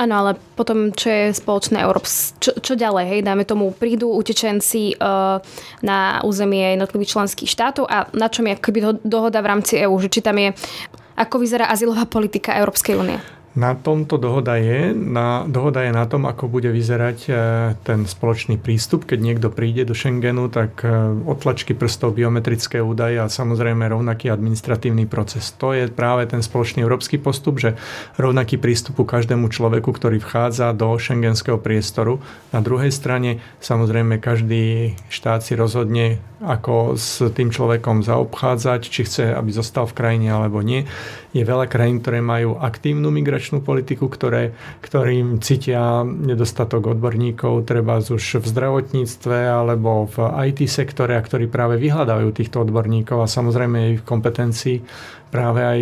Áno, 0.01 0.15
ale 0.25 0.31
potom, 0.57 0.91
čo 0.95 1.09
je 1.11 1.25
spoločné 1.37 1.83
Európs... 1.83 2.35
Čo, 2.41 2.57
čo 2.59 2.73
ďalej, 2.75 3.05
hej? 3.09 3.21
Dáme 3.23 3.45
tomu, 3.45 3.75
prídu 3.75 4.11
utečenci 4.13 4.97
uh, 4.97 5.43
na 5.85 6.23
územie 6.25 6.75
jednotlivých 6.75 7.13
členských 7.19 7.51
štátov 7.51 7.85
a 7.87 8.09
na 8.17 8.29
čom 8.33 8.49
je 8.49 8.59
keby 8.59 9.03
dohoda 9.05 9.39
v 9.43 9.51
rámci 9.51 9.83
EÚ, 9.83 9.95
že 10.01 10.09
či 10.09 10.21
tam 10.25 10.39
je 10.39 10.55
ako 11.13 11.45
vyzerá 11.45 11.69
azylová 11.69 12.09
politika 12.09 12.57
Európskej 12.57 12.97
únie? 12.97 13.21
Na 13.53 13.77
tomto 13.77 14.17
dohoda 14.17 14.57
je. 14.57 14.97
Na, 14.97 15.45
dohoda 15.45 15.85
je 15.85 15.93
na 15.93 16.09
tom, 16.09 16.25
ako 16.25 16.49
bude 16.49 16.73
vyzerať 16.73 17.19
e, 17.29 17.33
ten 17.85 18.09
spoločný 18.09 18.57
prístup. 18.57 19.05
Keď 19.05 19.21
niekto 19.21 19.53
príde 19.53 19.85
do 19.85 19.93
Schengenu, 19.93 20.49
tak 20.49 20.81
e, 20.81 20.89
otlačky 21.29 21.77
prstov, 21.77 22.17
biometrické 22.17 22.81
údaje 22.81 23.21
a 23.21 23.29
samozrejme 23.29 23.85
rovnaký 23.93 24.33
administratívny 24.33 25.05
proces. 25.05 25.53
To 25.61 25.77
je 25.77 25.93
práve 25.93 26.25
ten 26.33 26.41
spoločný 26.41 26.81
európsky 26.81 27.21
postup, 27.21 27.61
že 27.61 27.77
rovnaký 28.17 28.57
prístup 28.57 28.97
ku 28.97 29.05
každému 29.05 29.53
človeku, 29.53 29.93
ktorý 29.93 30.17
vchádza 30.17 30.73
do 30.73 30.89
šengenského 30.97 31.61
priestoru. 31.61 32.25
Na 32.57 32.65
druhej 32.65 32.89
strane 32.89 33.45
samozrejme 33.61 34.17
každý 34.17 34.97
štát 35.13 35.45
si 35.45 35.53
rozhodne, 35.61 36.25
ako 36.41 36.97
s 36.97 37.21
tým 37.37 37.53
človekom 37.53 38.01
zaobchádzať, 38.01 38.81
či 38.81 39.05
chce, 39.05 39.37
aby 39.37 39.53
zostal 39.53 39.85
v 39.85 39.95
krajine 39.95 40.33
alebo 40.33 40.65
nie. 40.65 40.89
Je 41.37 41.45
veľa 41.45 41.69
krajín, 41.69 42.01
ktoré 42.01 42.25
majú 42.25 42.57
aktívnu 42.57 43.13
migračnú 43.13 43.42
migračnú 43.43 43.59
politiku, 43.67 44.07
ktoré, 44.07 44.55
ktorým 44.87 45.43
cítia 45.43 46.07
nedostatok 46.07 46.95
odborníkov, 46.95 47.67
treba 47.67 47.99
už 47.99 48.39
v 48.39 48.47
zdravotníctve 48.47 49.37
alebo 49.51 50.07
v 50.07 50.17
IT 50.55 50.71
sektore, 50.71 51.19
a 51.19 51.27
ktorí 51.27 51.51
práve 51.51 51.75
vyhľadávajú 51.83 52.31
týchto 52.31 52.63
odborníkov 52.63 53.19
a 53.19 53.27
samozrejme 53.27 53.99
ich 53.99 54.01
kompetencii 54.07 54.79
práve 55.33 55.65
aj 55.65 55.81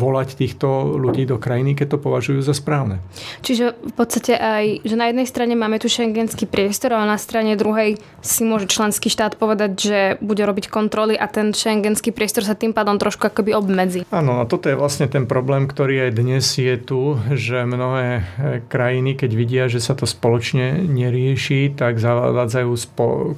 volať 0.00 0.40
týchto 0.40 0.96
ľudí 0.96 1.28
do 1.28 1.36
krajiny, 1.36 1.76
keď 1.76 1.94
to 1.94 1.98
považujú 2.00 2.40
za 2.40 2.56
správne. 2.56 3.04
Čiže 3.44 3.76
v 3.76 3.94
podstate 3.94 4.40
aj, 4.40 4.80
že 4.88 4.96
na 4.96 5.12
jednej 5.12 5.28
strane 5.28 5.52
máme 5.52 5.76
tu 5.76 5.92
šengenský 5.92 6.48
priestor, 6.48 6.96
a 6.96 7.04
na 7.04 7.20
strane 7.20 7.60
druhej 7.60 8.00
si 8.24 8.42
môže 8.48 8.72
členský 8.72 9.12
štát 9.12 9.36
povedať, 9.36 9.70
že 9.76 10.00
bude 10.24 10.40
robiť 10.40 10.72
kontroly 10.72 11.12
a 11.12 11.28
ten 11.28 11.52
šengenský 11.52 12.16
priestor 12.16 12.48
sa 12.48 12.56
tým 12.56 12.72
pádom 12.72 12.96
trošku 12.96 13.28
akoby 13.28 13.52
obmedzi. 13.52 14.00
Áno, 14.08 14.40
a 14.40 14.48
toto 14.48 14.72
je 14.72 14.80
vlastne 14.80 15.04
ten 15.12 15.28
problém, 15.28 15.68
ktorý 15.68 16.08
aj 16.08 16.12
dnes 16.16 16.44
je 16.56 16.80
tu, 16.80 17.20
že 17.36 17.68
mnohé 17.68 18.08
e, 18.08 18.22
krajiny, 18.64 19.12
keď 19.12 19.30
vidia, 19.36 19.64
že 19.68 19.84
sa 19.84 19.92
to 19.92 20.08
spoločne 20.08 20.88
nerieši, 20.88 21.76
tak 21.76 22.00
zavádzajú 22.00 22.72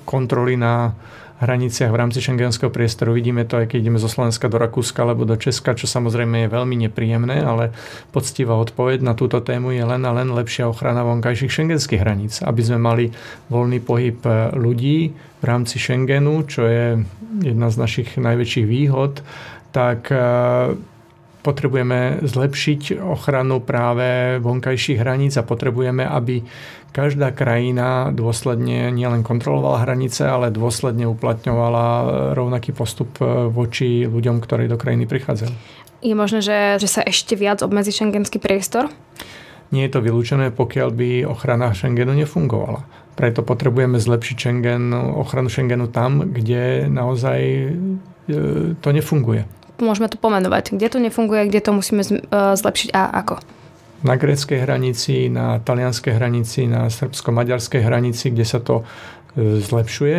kontroly 0.07 0.55
na 0.55 0.95
hraniciach 1.43 1.91
v 1.91 2.01
rámci 2.01 2.23
šengenského 2.23 2.71
priestoru. 2.71 3.19
Vidíme 3.19 3.43
to 3.43 3.59
aj 3.59 3.75
keď 3.75 3.79
ideme 3.83 3.99
zo 3.99 4.07
Slovenska 4.07 4.47
do 4.47 4.63
Rakúska 4.63 5.03
alebo 5.03 5.27
do 5.27 5.35
Česka, 5.35 5.75
čo 5.75 5.91
samozrejme 5.91 6.47
je 6.47 6.55
veľmi 6.55 6.87
nepríjemné, 6.87 7.43
ale 7.43 7.75
poctivá 8.15 8.55
odpoveď 8.63 9.03
na 9.03 9.19
túto 9.19 9.43
tému 9.43 9.75
je 9.75 9.83
len 9.83 10.07
a 10.07 10.15
len 10.15 10.31
lepšia 10.31 10.71
ochrana 10.71 11.03
vonkajších 11.03 11.51
šengenských 11.51 12.01
hraníc, 12.01 12.41
aby 12.47 12.63
sme 12.63 12.79
mali 12.79 13.05
voľný 13.51 13.83
pohyb 13.83 14.23
e, 14.23 14.55
ľudí 14.55 15.11
v 15.43 15.45
rámci 15.45 15.83
Schengenu, 15.83 16.47
čo 16.47 16.63
je 16.71 17.03
jedna 17.43 17.69
z 17.69 17.77
našich 17.77 18.15
najväčších 18.15 18.67
výhod, 18.67 19.27
tak 19.75 20.09
e, 20.15 20.17
potrebujeme 21.43 22.23
zlepšiť 22.23 23.03
ochranu 23.03 23.59
práve 23.59 24.39
vonkajších 24.39 25.03
hraníc 25.03 25.35
a 25.37 25.43
potrebujeme, 25.43 26.07
aby 26.07 26.47
každá 26.93 27.33
krajina 27.33 28.13
dôsledne 28.13 28.93
nielen 28.93 29.25
kontrolovala 29.25 29.83
hranice, 29.83 30.29
ale 30.29 30.53
dôsledne 30.53 31.09
uplatňovala 31.09 31.85
rovnaký 32.37 32.77
postup 32.77 33.17
voči 33.51 34.05
ľuďom, 34.05 34.45
ktorí 34.45 34.69
do 34.69 34.77
krajiny 34.77 35.09
prichádzajú. 35.09 35.53
Je 36.05 36.15
možné, 36.15 36.45
že, 36.45 36.59
že 36.79 36.89
sa 36.91 37.01
ešte 37.03 37.33
viac 37.35 37.65
obmedzí 37.65 37.95
šengenský 37.95 38.39
priestor? 38.43 38.93
Nie 39.73 39.89
je 39.89 39.97
to 39.97 40.05
vylúčené, 40.05 40.53
pokiaľ 40.53 40.89
by 40.93 41.11
ochrana 41.25 41.73
Schengenu 41.73 42.13
nefungovala. 42.13 42.85
Preto 43.17 43.41
potrebujeme 43.41 43.97
zlepšiť 43.97 44.37
Schengen, 44.37 44.93
ochranu 44.93 45.49
Schengenu 45.49 45.89
tam, 45.89 46.29
kde 46.29 46.93
naozaj 46.93 47.41
e, 47.41 47.71
to 48.77 48.89
nefunguje 48.93 49.49
môžeme 49.83 50.07
to 50.07 50.17
pomenovať. 50.17 50.79
Kde 50.79 50.89
to 50.89 50.99
nefunguje, 51.03 51.51
kde 51.51 51.61
to 51.61 51.71
musíme 51.75 52.03
e, 52.07 52.15
zlepšiť 52.55 52.95
a 52.95 53.03
ako? 53.19 53.43
Na 54.03 54.19
gréckej 54.19 54.67
hranici, 54.67 55.31
na 55.31 55.63
talianskej 55.63 56.15
hranici, 56.19 56.67
na 56.67 56.91
srbsko-maďarskej 56.91 57.83
hranici, 57.87 58.35
kde 58.35 58.47
sa 58.47 58.59
to 58.59 58.83
e, 58.83 59.63
zlepšuje, 59.63 60.19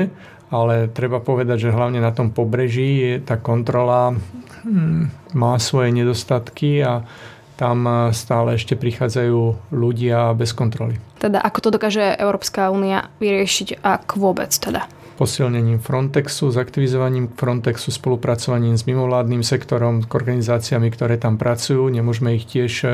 ale 0.54 0.88
treba 0.88 1.20
povedať, 1.20 1.68
že 1.68 1.76
hlavne 1.76 2.00
na 2.00 2.16
tom 2.16 2.32
pobreží 2.32 3.04
je 3.04 3.14
tá 3.20 3.36
kontrola 3.36 4.16
hm, 4.64 5.36
má 5.36 5.60
svoje 5.60 5.92
nedostatky 5.92 6.80
a 6.80 7.04
tam 7.60 7.86
e, 7.86 8.16
stále 8.16 8.56
ešte 8.56 8.80
prichádzajú 8.80 9.72
ľudia 9.76 10.32
bez 10.38 10.56
kontroly. 10.56 10.98
Teda 11.20 11.44
ako 11.44 11.60
to 11.60 11.70
dokáže 11.76 12.16
Európska 12.18 12.72
únia 12.72 13.12
vyriešiť, 13.20 13.84
ak 13.84 14.16
vôbec 14.16 14.50
teda? 14.56 14.88
Posilnením 15.16 15.80
Frontexu, 15.80 16.52
s 16.52 16.58
aktivizovaním 16.58 17.30
Frontexu, 17.34 17.92
spolupracovaním 17.92 18.78
s 18.78 18.90
mimovládnym 18.90 19.46
sektorom, 19.46 20.02
s 20.02 20.08
organizáciami, 20.10 20.90
ktoré 20.90 21.22
tam 21.22 21.38
pracujú. 21.38 21.86
Nemôžeme 21.90 22.34
ich 22.34 22.50
tiež 22.50 22.74
e, 22.84 22.90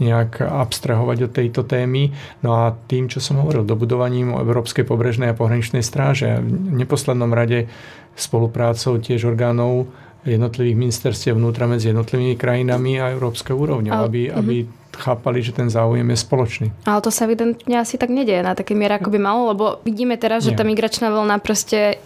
nejak 0.00 0.40
abstrahovať 0.40 1.28
od 1.28 1.32
tejto 1.32 1.62
témy. 1.64 2.16
No 2.40 2.56
a 2.56 2.76
tým, 2.88 3.12
čo 3.12 3.20
som 3.20 3.38
hovoril, 3.40 3.68
dobudovaním 3.68 4.32
Európskej 4.32 4.88
pobrežnej 4.88 5.32
a 5.32 5.38
pohraničnej 5.38 5.84
stráže. 5.84 6.40
V 6.40 6.74
neposlednom 6.74 7.30
rade 7.30 7.68
spoluprácou 8.16 9.00
tiež 9.00 9.28
orgánov 9.28 9.88
jednotlivých 10.24 10.76
ministerstiev 10.76 11.36
vnútra 11.36 11.64
medzi 11.64 11.90
jednotlivými 11.92 12.36
krajinami 12.36 13.00
a 13.00 13.12
európskou 13.12 13.56
úrovňou, 13.56 13.94
aby, 14.04 14.28
uh-huh. 14.28 14.40
aby 14.40 14.56
chápali, 14.92 15.40
že 15.40 15.56
ten 15.56 15.72
záujem 15.72 16.04
je 16.04 16.18
spoločný. 16.18 16.66
Ale 16.84 17.00
to 17.00 17.08
sa 17.08 17.24
evidentne 17.24 17.76
asi 17.80 17.96
tak 17.96 18.12
nedieje 18.12 18.44
na 18.44 18.52
takej 18.52 18.76
miere, 18.76 19.00
ako 19.00 19.08
by 19.14 19.20
malo, 19.22 19.54
lebo 19.54 19.64
vidíme 19.86 20.20
teraz, 20.20 20.44
že 20.44 20.52
Nie. 20.52 20.58
tá 20.60 20.64
migračná 20.66 21.08
vlna 21.08 21.40
proste 21.40 22.02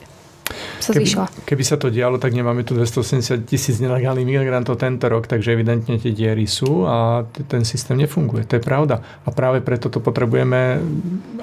sa 0.78 0.92
keby, 0.92 1.08
keby 1.48 1.64
sa 1.64 1.80
to 1.80 1.88
dialo, 1.88 2.20
tak 2.20 2.36
nemáme 2.36 2.68
tu 2.68 2.76
280 2.76 3.48
tisíc 3.48 3.80
nelegálnych 3.80 4.28
migrantov 4.28 4.76
tento 4.76 5.08
rok, 5.08 5.24
takže 5.24 5.56
evidentne 5.56 5.96
tie 5.96 6.12
diery 6.12 6.44
sú 6.44 6.84
a 6.84 7.24
ten 7.48 7.64
systém 7.64 7.96
nefunguje. 7.96 8.44
To 8.52 8.60
je 8.60 8.62
pravda. 8.62 9.00
A 9.24 9.32
práve 9.32 9.64
preto 9.64 9.88
to 9.88 10.04
potrebujeme 10.04 10.84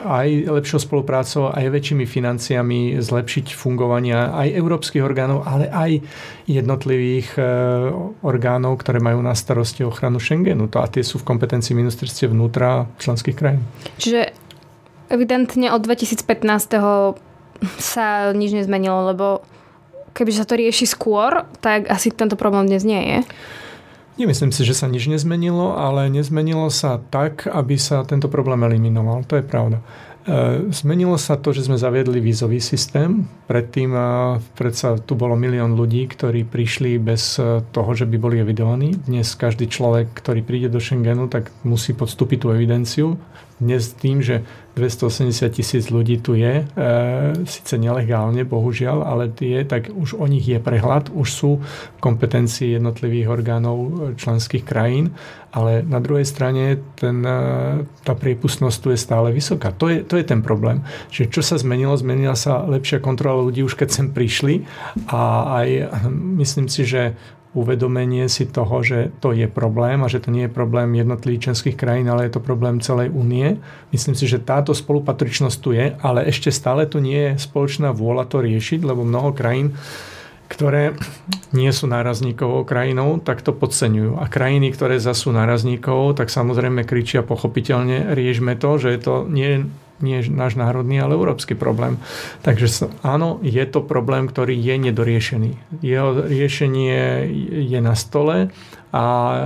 aj 0.06 0.28
lepšou 0.54 0.80
spoluprácou, 0.86 1.50
aj 1.50 1.74
väčšími 1.74 2.06
financiami 2.06 3.02
zlepšiť 3.02 3.58
fungovania 3.58 4.38
aj 4.38 4.48
európskych 4.54 5.02
orgánov, 5.02 5.50
ale 5.50 5.66
aj 5.74 5.92
jednotlivých 6.46 7.42
e, 7.42 7.44
orgánov, 8.22 8.78
ktoré 8.86 9.02
majú 9.02 9.26
na 9.26 9.34
starosti 9.34 9.82
ochranu 9.82 10.22
Schengenu. 10.22 10.70
To, 10.70 10.86
a 10.86 10.88
tie 10.90 11.02
sú 11.02 11.18
v 11.18 11.26
kompetencii 11.26 11.74
ministerstve 11.74 12.30
vnútra 12.30 12.86
členských 13.02 13.34
krajín. 13.34 13.66
Čiže 13.98 14.38
evidentne 15.10 15.74
od 15.74 15.82
2015 15.82 17.31
sa 17.78 18.34
nič 18.34 18.54
nezmenilo, 18.54 19.10
lebo 19.14 19.46
keby 20.12 20.32
sa 20.36 20.44
to 20.44 20.60
rieši 20.60 20.90
skôr, 20.90 21.48
tak 21.64 21.88
asi 21.88 22.12
tento 22.12 22.36
problém 22.36 22.68
dnes 22.68 22.84
nie 22.84 23.00
je. 23.00 23.20
Nemyslím 24.20 24.52
si, 24.52 24.68
že 24.68 24.76
sa 24.76 24.92
nič 24.92 25.08
nezmenilo, 25.08 25.80
ale 25.80 26.12
nezmenilo 26.12 26.68
sa 26.68 27.00
tak, 27.00 27.48
aby 27.48 27.80
sa 27.80 28.04
tento 28.04 28.28
problém 28.28 28.62
eliminoval. 28.68 29.24
To 29.32 29.40
je 29.40 29.46
pravda. 29.46 29.80
Zmenilo 30.70 31.18
sa 31.18 31.34
to, 31.34 31.50
že 31.50 31.66
sme 31.66 31.82
zaviedli 31.82 32.22
vízový 32.22 32.62
systém. 32.62 33.26
Predtým 33.50 33.90
predsa 34.54 35.02
tu 35.02 35.18
bolo 35.18 35.34
milión 35.34 35.74
ľudí, 35.74 36.06
ktorí 36.06 36.46
prišli 36.46 37.02
bez 37.02 37.42
toho, 37.74 37.90
že 37.98 38.06
by 38.06 38.18
boli 38.22 38.38
evidovaní. 38.38 38.94
Dnes 38.94 39.34
každý 39.34 39.66
človek, 39.66 40.14
ktorý 40.14 40.46
príde 40.46 40.70
do 40.70 40.78
Schengenu, 40.78 41.26
tak 41.26 41.50
musí 41.66 41.98
podstúpiť 41.98 42.38
tú 42.38 42.48
evidenciu 42.54 43.18
dnes 43.58 43.94
tým, 43.98 44.22
že 44.26 44.46
280 44.76 45.52
tisíc 45.52 45.92
ľudí 45.92 46.24
tu 46.24 46.40
je, 46.40 46.64
e, 46.64 46.66
síce 47.44 47.76
nelegálne, 47.76 48.48
bohužiaľ, 48.48 49.04
ale 49.04 49.24
je, 49.28 49.68
tak 49.68 49.92
už 49.92 50.16
o 50.16 50.26
nich 50.32 50.48
je 50.48 50.64
prehľad, 50.64 51.12
už 51.12 51.28
sú 51.28 51.52
kompetencii 52.00 52.80
jednotlivých 52.80 53.28
orgánov 53.28 53.78
e, 53.78 53.90
členských 54.16 54.64
krajín, 54.64 55.12
ale 55.52 55.84
na 55.84 56.00
druhej 56.00 56.24
strane 56.24 56.80
ten, 56.96 57.20
e, 57.20 57.84
tá 58.08 58.16
priepustnosť 58.16 58.78
tu 58.80 58.88
je 58.96 59.00
stále 59.00 59.36
vysoká. 59.36 59.76
To 59.76 59.92
je, 59.92 60.08
to 60.08 60.16
je 60.16 60.24
ten 60.24 60.40
problém. 60.40 60.88
Čiže 61.12 61.28
čo 61.28 61.42
sa 61.44 61.60
zmenilo? 61.60 62.00
Zmenila 62.00 62.40
sa 62.40 62.64
lepšia 62.64 63.04
kontrola 63.04 63.44
ľudí 63.44 63.68
už 63.68 63.76
keď 63.76 63.90
sem 63.92 64.08
prišli 64.16 64.64
a 65.12 65.52
aj 65.64 65.68
myslím 66.40 66.72
si, 66.72 66.88
že 66.88 67.20
uvedomenie 67.52 68.32
si 68.32 68.48
toho, 68.48 68.80
že 68.80 69.12
to 69.20 69.36
je 69.36 69.44
problém 69.52 70.00
a 70.00 70.08
že 70.08 70.24
to 70.24 70.32
nie 70.32 70.48
je 70.48 70.56
problém 70.56 70.96
jednotlivých 70.96 71.52
členských 71.52 71.76
krajín, 71.76 72.08
ale 72.08 72.28
je 72.28 72.40
to 72.40 72.42
problém 72.44 72.80
celej 72.80 73.12
únie. 73.12 73.60
Myslím 73.92 74.16
si, 74.16 74.24
že 74.24 74.40
táto 74.40 74.72
spolupatričnosť 74.72 75.58
tu 75.60 75.76
je, 75.76 75.92
ale 76.00 76.32
ešte 76.32 76.48
stále 76.48 76.88
tu 76.88 77.04
nie 77.04 77.36
je 77.36 77.44
spoločná 77.44 77.92
vôľa 77.92 78.32
to 78.32 78.40
riešiť, 78.40 78.88
lebo 78.88 79.04
mnoho 79.04 79.36
krajín 79.36 79.76
ktoré 80.52 81.00
nie 81.56 81.72
sú 81.72 81.88
nárazníkovou 81.88 82.68
krajinou, 82.68 83.24
tak 83.24 83.40
to 83.40 83.56
podceňujú. 83.56 84.20
A 84.20 84.28
krajiny, 84.28 84.76
ktoré 84.76 85.00
zasú 85.00 85.32
nárazníkovou, 85.32 86.12
tak 86.12 86.28
samozrejme 86.28 86.84
kričia 86.84 87.24
pochopiteľne, 87.24 88.12
riešme 88.12 88.60
to, 88.60 88.76
že 88.76 88.92
je 88.92 89.00
to 89.00 89.16
nie 89.32 89.72
nie 90.02 90.22
náš 90.30 90.58
národný, 90.58 91.00
ale 91.00 91.18
európsky 91.18 91.54
problém. 91.58 91.98
Takže 92.42 92.90
áno, 93.02 93.42
je 93.46 93.64
to 93.66 93.86
problém, 93.86 94.28
ktorý 94.28 94.54
je 94.58 94.76
nedoriešený. 94.92 95.52
Jeho 95.82 96.26
riešenie 96.28 97.26
je 97.66 97.80
na 97.80 97.94
stole 97.96 98.50
a 98.92 99.04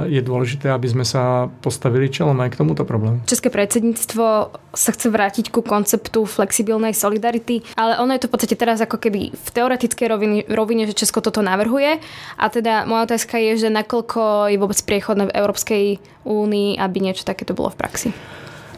je 0.10 0.26
dôležité, 0.26 0.74
aby 0.74 0.89
sme 0.89 1.06
sa 1.06 1.54
postavili 1.62 2.10
čelom 2.10 2.34
aj 2.41 2.58
k 2.58 2.60
tomuto 2.65 2.82
problému. 2.82 3.22
České 3.30 3.54
predsedníctvo 3.54 4.26
sa 4.74 4.89
chce 4.89 5.08
vrátiť 5.13 5.54
ku 5.54 5.62
konceptu 5.62 6.26
flexibilnej 6.26 6.98
solidarity, 6.98 7.62
ale 7.78 8.02
ono 8.02 8.18
je 8.18 8.26
to 8.26 8.28
v 8.28 8.34
podstate 8.34 8.58
teraz 8.58 8.82
ako 8.82 8.98
keby 8.98 9.30
v 9.38 9.50
teoretickej 9.54 10.08
rovine, 10.10 10.41
rovine, 10.50 10.89
že 10.89 10.98
Česko 10.98 11.22
toto 11.22 11.46
navrhuje. 11.46 12.02
A 12.41 12.46
teda 12.50 12.89
moja 12.89 13.06
otázka 13.06 13.38
je, 13.38 13.70
že 13.70 13.70
nakoľko 13.70 14.50
je 14.50 14.58
vôbec 14.58 14.80
priechodné 14.82 15.30
v 15.30 15.36
Európskej 15.38 15.84
únii, 16.26 16.82
aby 16.82 16.98
niečo 16.98 17.22
takéto 17.30 17.54
bolo 17.54 17.70
v 17.70 17.78
praxi. 17.78 18.10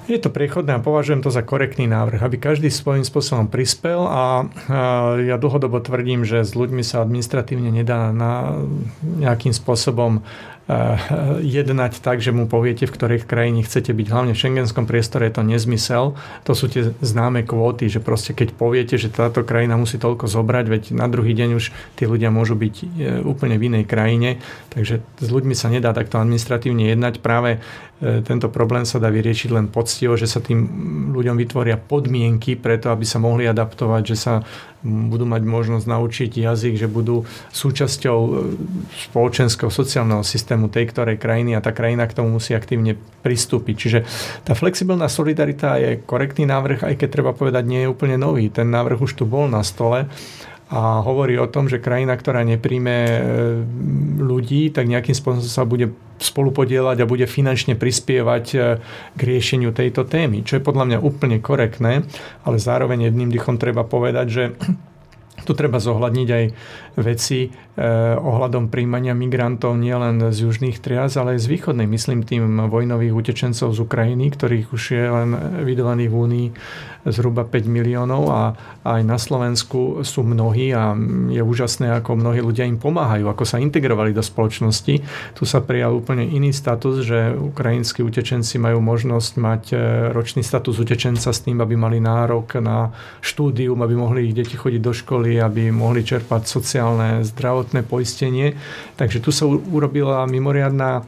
Je 0.07 0.15
to 0.15 0.31
priechodné 0.31 0.79
a 0.79 0.83
považujem 0.83 1.19
to 1.19 1.27
za 1.27 1.43
korektný 1.43 1.83
návrh, 1.83 2.23
aby 2.23 2.39
každý 2.39 2.71
svojím 2.71 3.03
spôsobom 3.03 3.51
prispel 3.51 4.07
a 4.07 4.47
ja 5.19 5.35
dlhodobo 5.35 5.83
tvrdím, 5.83 6.23
že 6.23 6.47
s 6.47 6.55
ľuďmi 6.55 6.79
sa 6.79 7.03
administratívne 7.03 7.67
nedá 7.75 8.15
na 8.15 8.55
nejakým 9.03 9.51
spôsobom 9.51 10.23
jednať 11.39 12.03
tak, 12.03 12.19
že 12.19 12.35
mu 12.35 12.43
poviete, 12.43 12.83
v 12.83 12.91
ktorej 12.91 13.23
krajine 13.23 13.63
chcete 13.63 13.95
byť. 13.95 14.07
Hlavne 14.11 14.33
v 14.35 14.41
šengenskom 14.43 14.83
priestore 14.83 15.31
je 15.31 15.39
to 15.39 15.43
nezmysel. 15.47 16.19
To 16.43 16.51
sú 16.51 16.67
tie 16.67 16.91
známe 16.99 17.47
kvóty, 17.47 17.87
že 17.87 18.03
proste 18.03 18.35
keď 18.35 18.51
poviete, 18.51 18.99
že 18.99 19.07
táto 19.07 19.47
krajina 19.47 19.79
musí 19.79 19.95
toľko 19.95 20.27
zobrať, 20.27 20.65
veď 20.67 20.83
na 20.91 21.07
druhý 21.07 21.31
deň 21.31 21.49
už 21.55 21.71
tí 21.95 22.03
ľudia 22.03 22.35
môžu 22.35 22.59
byť 22.59 22.75
eh, 22.83 22.87
úplne 23.23 23.55
v 23.55 23.71
inej 23.71 23.87
krajine. 23.87 24.43
Takže 24.75 24.99
s 24.99 25.27
ľuďmi 25.31 25.55
sa 25.55 25.71
nedá 25.71 25.95
takto 25.95 26.19
administratívne 26.19 26.91
jednať. 26.91 27.23
Práve 27.23 27.63
eh, 27.63 28.19
tento 28.27 28.51
problém 28.51 28.83
sa 28.83 28.99
dá 28.99 29.07
vyriešiť 29.07 29.49
len 29.55 29.71
poctivo, 29.71 30.19
že 30.19 30.27
sa 30.27 30.43
tým 30.43 30.67
ľuďom 31.15 31.39
vytvoria 31.39 31.79
podmienky 31.79 32.59
preto, 32.59 32.91
aby 32.91 33.07
sa 33.07 33.23
mohli 33.23 33.47
adaptovať, 33.47 34.03
že 34.03 34.17
sa 34.19 34.33
budú 34.87 35.25
mať 35.25 35.43
možnosť 35.43 35.85
naučiť 35.89 36.31
jazyk, 36.37 36.73
že 36.79 36.87
budú 36.87 37.25
súčasťou 37.51 38.19
spoločenského 39.09 39.73
sociálneho 39.73 40.21
systému 40.21 40.56
tej 40.65 40.89
ktorej 40.89 41.21
krajiny 41.21 41.53
a 41.53 41.61
tá 41.61 41.69
krajina 41.69 42.09
k 42.09 42.17
tomu 42.17 42.41
musí 42.41 42.57
aktívne 42.57 42.97
pristúpiť. 43.21 43.75
Čiže 43.77 43.99
tá 44.41 44.57
flexibilná 44.57 45.05
solidarita 45.05 45.77
je 45.77 46.01
korektný 46.01 46.49
návrh, 46.49 46.81
aj 46.81 46.97
keď 46.97 47.09
treba 47.13 47.37
povedať, 47.37 47.69
nie 47.69 47.85
je 47.85 47.91
úplne 47.93 48.17
nový. 48.17 48.49
Ten 48.49 48.73
návrh 48.73 48.97
už 49.05 49.13
tu 49.13 49.29
bol 49.29 49.45
na 49.45 49.61
stole 49.61 50.09
a 50.67 50.99
hovorí 50.99 51.39
o 51.39 51.47
tom, 51.47 51.71
že 51.71 51.79
krajina, 51.79 52.19
ktorá 52.19 52.43
nepríjme 52.43 52.95
e, 53.07 53.19
ľudí, 54.19 54.67
tak 54.67 54.91
nejakým 54.91 55.15
spôsobom 55.15 55.47
sa 55.47 55.63
bude 55.63 55.95
spolupodielať 56.19 56.97
a 56.99 57.09
bude 57.09 57.23
finančne 57.23 57.79
prispievať 57.79 58.45
e, 58.51 58.57
k 59.15 59.21
riešeniu 59.23 59.71
tejto 59.71 60.03
témy, 60.03 60.43
čo 60.43 60.59
je 60.59 60.67
podľa 60.67 60.91
mňa 60.91 60.97
úplne 60.99 61.39
korektné, 61.39 62.03
ale 62.43 62.57
zároveň 62.59 63.07
jedným 63.07 63.31
dýchom 63.31 63.55
treba 63.55 63.87
povedať, 63.87 64.27
že 64.27 64.43
tu 65.47 65.55
treba 65.55 65.79
zohľadniť 65.79 66.29
aj 66.35 66.45
veci 66.99 67.47
ohľadom 68.17 68.73
príjmania 68.73 69.13
migrantov 69.13 69.77
nielen 69.77 70.33
z 70.33 70.49
južných 70.49 70.81
triaz, 70.81 71.13
ale 71.13 71.37
aj 71.37 71.45
z 71.45 71.51
východnej. 71.53 71.85
Myslím 71.85 72.25
tým 72.25 72.57
vojnových 72.73 73.13
utečencov 73.13 73.69
z 73.69 73.79
Ukrajiny, 73.85 74.33
ktorých 74.33 74.67
už 74.73 74.83
je 74.97 75.05
len 75.05 75.29
evidovaných 75.61 76.09
v 76.09 76.17
Únii 76.17 76.47
zhruba 77.07 77.47
5 77.47 77.67
miliónov 77.71 78.27
a 78.27 78.41
aj 78.83 79.01
na 79.03 79.15
Slovensku 79.15 80.03
sú 80.03 80.27
mnohí 80.27 80.75
a 80.75 80.91
je 81.31 81.39
úžasné, 81.39 82.03
ako 82.03 82.19
mnohí 82.19 82.43
ľudia 82.43 82.67
im 82.67 82.75
pomáhajú, 82.75 83.31
ako 83.31 83.43
sa 83.47 83.63
integrovali 83.63 84.11
do 84.11 84.19
spoločnosti. 84.19 84.95
Tu 85.35 85.43
sa 85.47 85.59
prijal 85.63 85.95
úplne 85.95 86.27
iný 86.27 86.51
status, 86.51 87.07
že 87.07 87.31
ukrajinskí 87.35 88.03
utečenci 88.03 88.59
majú 88.59 88.83
možnosť 88.83 89.31
mať 89.39 89.63
eh, 89.71 89.79
ročný 90.11 90.43
status 90.43 90.79
utečenca 90.83 91.31
s 91.31 91.43
tým, 91.43 91.63
aby 91.63 91.79
mali 91.79 92.03
nárok 92.03 92.59
na 92.59 92.91
štúdium, 93.23 93.79
aby 93.83 93.95
mohli 93.95 94.31
ich 94.31 94.35
deti 94.35 94.59
chodiť 94.59 94.81
do 94.83 94.93
školy, 94.93 95.39
aby 95.39 95.71
mohli 95.71 96.03
čerpať 96.03 96.47
sociálne, 96.47 97.23
zdravotné 97.23 97.66
poistenie. 97.87 98.55
Takže 98.95 99.19
tu 99.19 99.31
sa 99.31 99.45
urobila 99.47 100.23
mimoriadná 100.27 101.03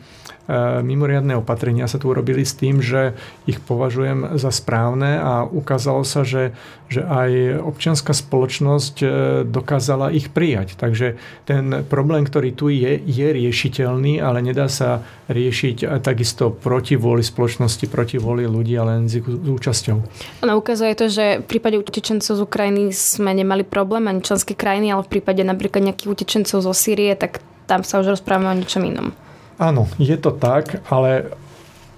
e, 0.49 0.81
mimoriadné 0.81 1.37
opatrenia 1.37 1.85
sa 1.85 2.01
tu 2.01 2.09
urobili 2.09 2.41
s 2.41 2.57
tým, 2.57 2.81
že 2.81 3.13
ich 3.45 3.61
považujem 3.61 4.41
za 4.41 4.49
správne 4.49 5.21
a 5.21 5.45
ukázalo 5.45 6.01
sa, 6.01 6.25
že, 6.25 6.57
že 6.89 7.05
aj 7.05 7.61
občianská 7.61 8.17
spoločnosť 8.17 8.95
e, 8.99 9.07
dokázala 9.45 10.09
ich 10.09 10.33
prijať. 10.33 10.73
Takže 10.73 11.21
ten 11.45 11.85
problém, 11.85 12.25
ktorý 12.25 12.49
tu 12.57 12.73
je, 12.73 12.97
je 12.97 13.27
riešiteľný, 13.29 14.17
ale 14.17 14.41
nedá 14.41 14.65
sa 14.65 15.05
riešiť 15.29 16.01
takisto 16.01 16.49
proti 16.49 16.97
vôli 16.97 17.21
spoločnosti, 17.21 17.85
proti 17.85 18.17
vôli 18.17 18.49
ľudí, 18.49 18.73
ale 18.73 18.97
len 18.97 19.05
s 19.05 19.21
účasťou. 19.29 19.97
Ono 20.41 20.53
ukazuje 20.57 20.97
to, 20.97 21.05
že 21.05 21.25
v 21.43 21.45
prípade 21.45 21.77
utečencov 21.77 22.33
z 22.33 22.41
Ukrajiny 22.41 22.89
sme 22.89 23.29
nemali 23.37 23.61
problém 23.61 24.09
ani 24.09 24.25
členské 24.25 24.57
krajiny, 24.57 24.89
ale 24.89 25.05
v 25.05 25.19
prípade 25.19 25.45
napríklad 25.45 25.85
nejakých 25.85 26.09
utečencov 26.09 26.65
zo 26.65 26.73
Sýrie, 26.73 27.13
tak 27.13 27.45
tam 27.69 27.85
sa 27.85 28.01
už 28.01 28.17
rozprávame 28.17 28.49
o 28.49 28.57
ničom 28.57 28.81
inom. 28.81 29.13
Áno, 29.59 29.91
je 29.99 30.15
to 30.15 30.31
tak, 30.31 30.79
ale 30.87 31.35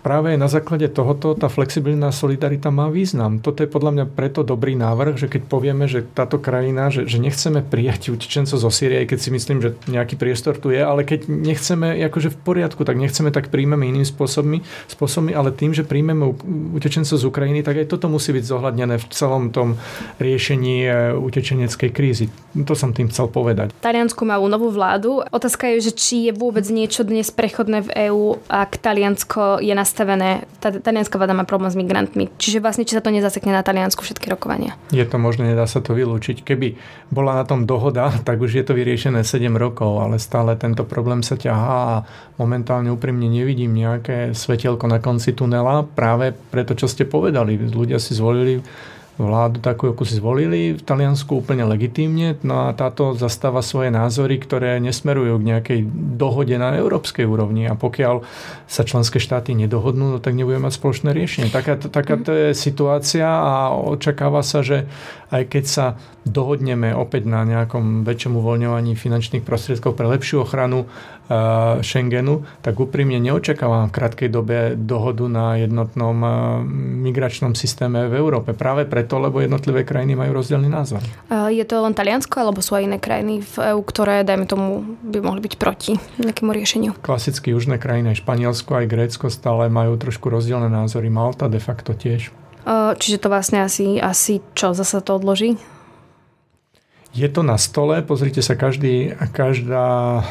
práve 0.02 0.34
na 0.36 0.50
základe 0.50 0.90
tohoto 0.90 1.38
tá 1.38 1.48
flexibilná 1.48 2.10
solidarita 2.10 2.74
má 2.74 2.90
význam. 2.90 3.38
Toto 3.38 3.62
je 3.62 3.70
podľa 3.70 3.92
mňa 3.96 4.06
preto 4.12 4.42
dobrý 4.42 4.74
návrh, 4.74 5.16
že 5.16 5.28
keď 5.30 5.42
povieme, 5.48 5.86
že 5.86 6.04
táto 6.04 6.42
krajina, 6.42 6.90
že, 6.90 7.06
že 7.06 7.22
nechceme 7.22 7.62
prijať 7.62 8.12
utečencov 8.14 8.58
zo 8.58 8.70
Sýrie, 8.74 9.06
keď 9.06 9.20
si 9.22 9.30
myslím, 9.30 9.62
že 9.62 9.78
nejaký 9.86 10.18
priestor 10.18 10.58
tu 10.58 10.74
je, 10.74 10.82
ale 10.82 11.06
keď 11.06 11.30
nechceme 11.30 12.02
akože 12.10 12.34
v 12.34 12.38
poriadku, 12.42 12.82
tak 12.82 12.98
nechceme, 12.98 13.30
tak 13.30 13.54
príjmeme 13.54 13.86
iným 13.88 14.04
spôsobmi, 14.04 14.66
spôsobmi 14.90 15.32
ale 15.38 15.54
tým, 15.54 15.72
že 15.72 15.86
príjmeme 15.86 16.34
utečencov 16.76 17.22
z 17.22 17.24
Ukrajiny, 17.24 17.62
tak 17.62 17.86
aj 17.86 17.88
toto 17.94 18.10
musí 18.10 18.34
byť 18.34 18.44
zohľadnené 18.44 18.98
v 18.98 19.06
celom 19.14 19.54
tom 19.54 19.78
riešení 20.18 20.76
e, 20.84 20.90
utečeneckej 21.14 21.90
krízy. 21.94 22.26
To 22.58 22.74
som 22.74 22.92
tým 22.92 23.14
chcel 23.14 23.30
povedať. 23.30 23.72
Taliansku 23.80 24.26
má 24.26 24.42
novú 24.42 24.74
vládu. 24.74 25.22
Otázka 25.30 25.70
je, 25.78 25.92
že 25.92 25.94
či 25.94 26.16
je 26.28 26.34
vôbec 26.34 26.66
niečo 26.68 27.06
dnes 27.06 27.30
prechodné 27.30 27.86
v 27.86 28.10
EÚ, 28.10 28.42
ak 28.50 28.82
Taliansko 28.82 29.62
je 29.62 29.72
na 29.72 29.86
nastavené, 29.92 30.48
tá 30.64 30.72
talianská 30.72 31.20
vláda 31.20 31.36
má 31.36 31.44
problém 31.44 31.68
s 31.68 31.76
migrantmi. 31.76 32.32
Čiže 32.40 32.64
vlastne, 32.64 32.88
či 32.88 32.96
sa 32.96 33.04
to 33.04 33.12
nezasekne 33.12 33.52
na 33.52 33.60
Taliansku 33.60 34.00
všetky 34.00 34.32
rokovania. 34.32 34.80
Je 34.96 35.04
to 35.04 35.20
možné, 35.20 35.52
nedá 35.52 35.68
sa 35.68 35.84
to 35.84 35.92
vylúčiť. 35.92 36.48
Keby 36.48 36.80
bola 37.12 37.36
na 37.36 37.44
tom 37.44 37.68
dohoda, 37.68 38.08
tak 38.28 38.40
už 38.40 38.56
je 38.56 38.64
to 38.64 38.72
vyriešené 38.72 39.28
7 39.28 39.52
rokov, 39.60 40.00
ale 40.00 40.16
stále 40.16 40.56
tento 40.56 40.88
problém 40.88 41.20
sa 41.20 41.36
ťahá 41.36 41.76
a 41.92 41.96
momentálne 42.40 42.88
úprimne 42.88 43.28
nevidím 43.28 43.76
nejaké 43.76 44.32
svetielko 44.32 44.88
na 44.88 45.04
konci 45.04 45.36
tunela 45.36 45.84
práve 45.84 46.32
preto, 46.32 46.72
čo 46.72 46.88
ste 46.88 47.04
povedali. 47.04 47.60
Ľudia 47.60 48.00
si 48.00 48.16
zvolili 48.16 48.64
vládu 49.22 49.58
takú, 49.62 49.94
ako 49.94 50.04
si 50.04 50.18
zvolili 50.18 50.74
v 50.74 50.82
Taliansku 50.82 51.46
úplne 51.46 51.64
legitímne. 51.70 52.38
No 52.42 52.66
a 52.66 52.74
táto 52.74 53.14
zastáva 53.14 53.62
svoje 53.62 53.94
názory, 53.94 54.42
ktoré 54.42 54.82
nesmerujú 54.82 55.38
k 55.38 55.48
nejakej 55.54 55.80
dohode 56.18 56.56
na 56.58 56.76
európskej 56.78 57.30
úrovni. 57.30 57.70
A 57.70 57.78
pokiaľ 57.78 58.26
sa 58.66 58.82
členské 58.82 59.22
štáty 59.22 59.54
nedohodnú, 59.54 60.16
no 60.16 60.18
tak 60.18 60.34
nebudeme 60.34 60.68
mať 60.68 60.82
spoločné 60.82 61.10
riešenie. 61.14 61.54
Taká, 61.54 61.78
taká 61.78 62.16
to 62.18 62.32
je 62.34 62.48
situácia 62.58 63.28
a 63.28 63.74
očakáva 63.74 64.42
sa, 64.42 64.66
že 64.66 64.90
aj 65.32 65.44
keď 65.48 65.64
sa 65.64 65.86
dohodneme 66.28 66.92
opäť 66.94 67.26
na 67.26 67.48
nejakom 67.48 68.04
väčšom 68.04 68.38
uvoľňovaní 68.38 68.94
finančných 69.00 69.42
prostriedkov 69.42 69.96
pre 69.96 70.06
lepšiu 70.12 70.44
ochranu 70.44 70.86
Schengenu, 71.80 72.44
tak 72.60 72.76
úprimne 72.76 73.16
neočakávam 73.24 73.88
v 73.88 73.96
krátkej 73.96 74.30
dobe 74.30 74.76
dohodu 74.76 75.26
na 75.32 75.56
jednotnom 75.56 76.16
migračnom 77.08 77.56
systéme 77.56 78.12
v 78.12 78.20
Európe. 78.20 78.52
Práve 78.52 78.84
preto, 78.84 79.16
lebo 79.16 79.40
jednotlivé 79.40 79.88
krajiny 79.88 80.20
majú 80.20 80.44
rozdielný 80.44 80.68
názor. 80.68 81.00
Je 81.32 81.64
to 81.64 81.80
len 81.80 81.96
Taliansko, 81.96 82.36
alebo 82.36 82.60
sú 82.60 82.76
aj 82.76 82.84
iné 82.84 82.98
krajiny 83.00 83.40
v 83.42 83.56
EU, 83.72 83.82
ktoré, 83.82 84.28
dajme 84.28 84.46
tomu, 84.46 85.00
by 85.02 85.24
mohli 85.24 85.40
byť 85.40 85.54
proti 85.56 85.96
nejakému 86.20 86.52
riešeniu? 86.52 86.92
Klasicky 87.00 87.56
južné 87.56 87.80
krajiny, 87.80 88.12
aj 88.12 88.22
Španielsko, 88.22 88.84
aj 88.84 88.92
Grécko 88.92 89.32
stále 89.32 89.72
majú 89.72 89.96
trošku 89.96 90.28
rozdielne 90.28 90.68
názory. 90.68 91.08
Malta 91.08 91.48
de 91.48 91.64
facto 91.64 91.96
tiež. 91.96 92.36
Čiže 92.98 93.18
to 93.18 93.28
vlastne 93.34 93.66
asi, 93.66 93.98
asi 93.98 94.38
čo, 94.54 94.78
zase 94.78 95.02
to 95.02 95.18
odloží? 95.18 95.58
Je 97.12 97.28
to 97.28 97.44
na 97.44 97.60
stole, 97.60 98.00
pozrite 98.08 98.40
sa, 98.40 98.56
každý, 98.56 99.12
každá 99.36 100.24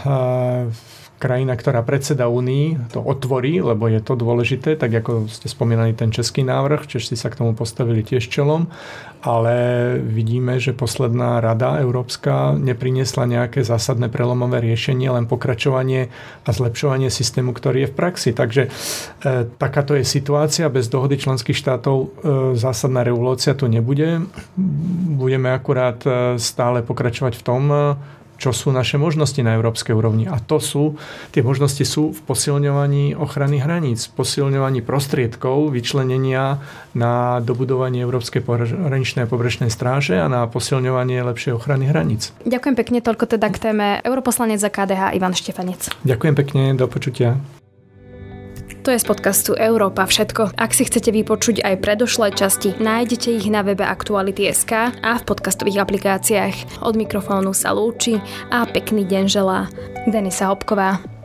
krajina, 1.20 1.52
ktorá 1.52 1.84
predseda 1.84 2.32
Únii, 2.32 2.96
to 2.96 3.04
otvorí, 3.04 3.60
lebo 3.60 3.92
je 3.92 4.00
to 4.00 4.16
dôležité, 4.16 4.80
tak 4.80 4.88
ako 5.04 5.28
ste 5.28 5.52
spomínali 5.52 5.92
ten 5.92 6.08
český 6.08 6.40
návrh, 6.40 6.88
Češi 6.88 7.12
sa 7.12 7.28
k 7.28 7.44
tomu 7.44 7.52
postavili 7.52 8.00
tiež 8.00 8.24
čelom, 8.24 8.72
ale 9.20 9.54
vidíme, 10.00 10.56
že 10.56 10.72
posledná 10.72 11.44
rada 11.44 11.76
európska 11.76 12.56
nepriniesla 12.56 13.28
nejaké 13.28 13.60
zásadné 13.60 14.08
prelomové 14.08 14.64
riešenie, 14.64 15.12
len 15.12 15.28
pokračovanie 15.28 16.08
a 16.48 16.50
zlepšovanie 16.50 17.12
systému, 17.12 17.52
ktorý 17.52 17.84
je 17.84 17.90
v 17.92 17.98
praxi. 18.00 18.30
Takže 18.32 18.62
e, 18.64 18.70
takáto 19.60 19.92
je 19.92 20.08
situácia. 20.08 20.72
Bez 20.72 20.88
dohody 20.88 21.20
členských 21.20 21.52
štátov 21.52 21.96
e, 22.00 22.06
zásadná 22.56 23.04
revolúcia 23.04 23.52
tu 23.52 23.68
nebude. 23.68 24.24
Budeme 25.20 25.52
akurát 25.52 26.00
e, 26.08 26.40
stále 26.40 26.80
pokračovať 26.80 27.36
v 27.36 27.44
tom, 27.44 27.62
čo 28.40 28.56
sú 28.56 28.72
naše 28.72 28.96
možnosti 28.96 29.36
na 29.44 29.52
európskej 29.52 29.92
úrovni. 29.92 30.24
A 30.24 30.40
to 30.40 30.56
sú, 30.56 30.96
tie 31.36 31.44
možnosti 31.44 31.84
sú 31.84 32.16
v 32.16 32.20
posilňovaní 32.24 33.12
ochrany 33.12 33.60
hraníc, 33.60 34.08
posilňovaní 34.16 34.80
prostriedkov, 34.80 35.68
vyčlenenia 35.68 36.64
na 36.96 37.44
dobudovanie 37.44 38.00
Európskej 38.00 38.40
pohraničnej 38.40 39.28
a 39.28 39.30
pobrečnej 39.30 39.68
stráže 39.68 40.16
a 40.16 40.26
na 40.32 40.48
posilňovanie 40.48 41.20
lepšej 41.20 41.52
ochrany 41.60 41.92
hraníc. 41.92 42.32
Ďakujem 42.48 42.74
pekne, 42.80 42.98
toľko 43.04 43.36
teda 43.36 43.52
k 43.52 43.60
téme 43.60 43.86
europoslanec 44.00 44.56
za 44.56 44.72
KDH 44.72 45.12
Ivan 45.20 45.36
Štefanec. 45.36 45.92
Ďakujem 46.08 46.34
pekne, 46.34 46.62
do 46.72 46.88
počutia. 46.88 47.59
To 48.80 48.88
je 48.88 48.96
z 48.96 49.04
podcastu 49.04 49.52
Európa 49.60 50.08
všetko. 50.08 50.56
Ak 50.56 50.72
si 50.72 50.88
chcete 50.88 51.12
vypočuť 51.12 51.60
aj 51.60 51.84
predošlé 51.84 52.32
časti, 52.32 52.72
nájdete 52.80 53.28
ich 53.28 53.46
na 53.52 53.60
webe 53.60 53.84
Aktuality.sk 53.84 54.72
a 55.04 55.12
v 55.20 55.26
podcastových 55.28 55.84
aplikáciách. 55.84 56.80
Od 56.80 56.96
mikrofónu 56.96 57.52
sa 57.52 57.76
lúči 57.76 58.16
a 58.48 58.64
pekný 58.64 59.04
deň 59.04 59.24
želá 59.28 59.68
Denisa 60.08 60.48
Hopková. 60.48 61.19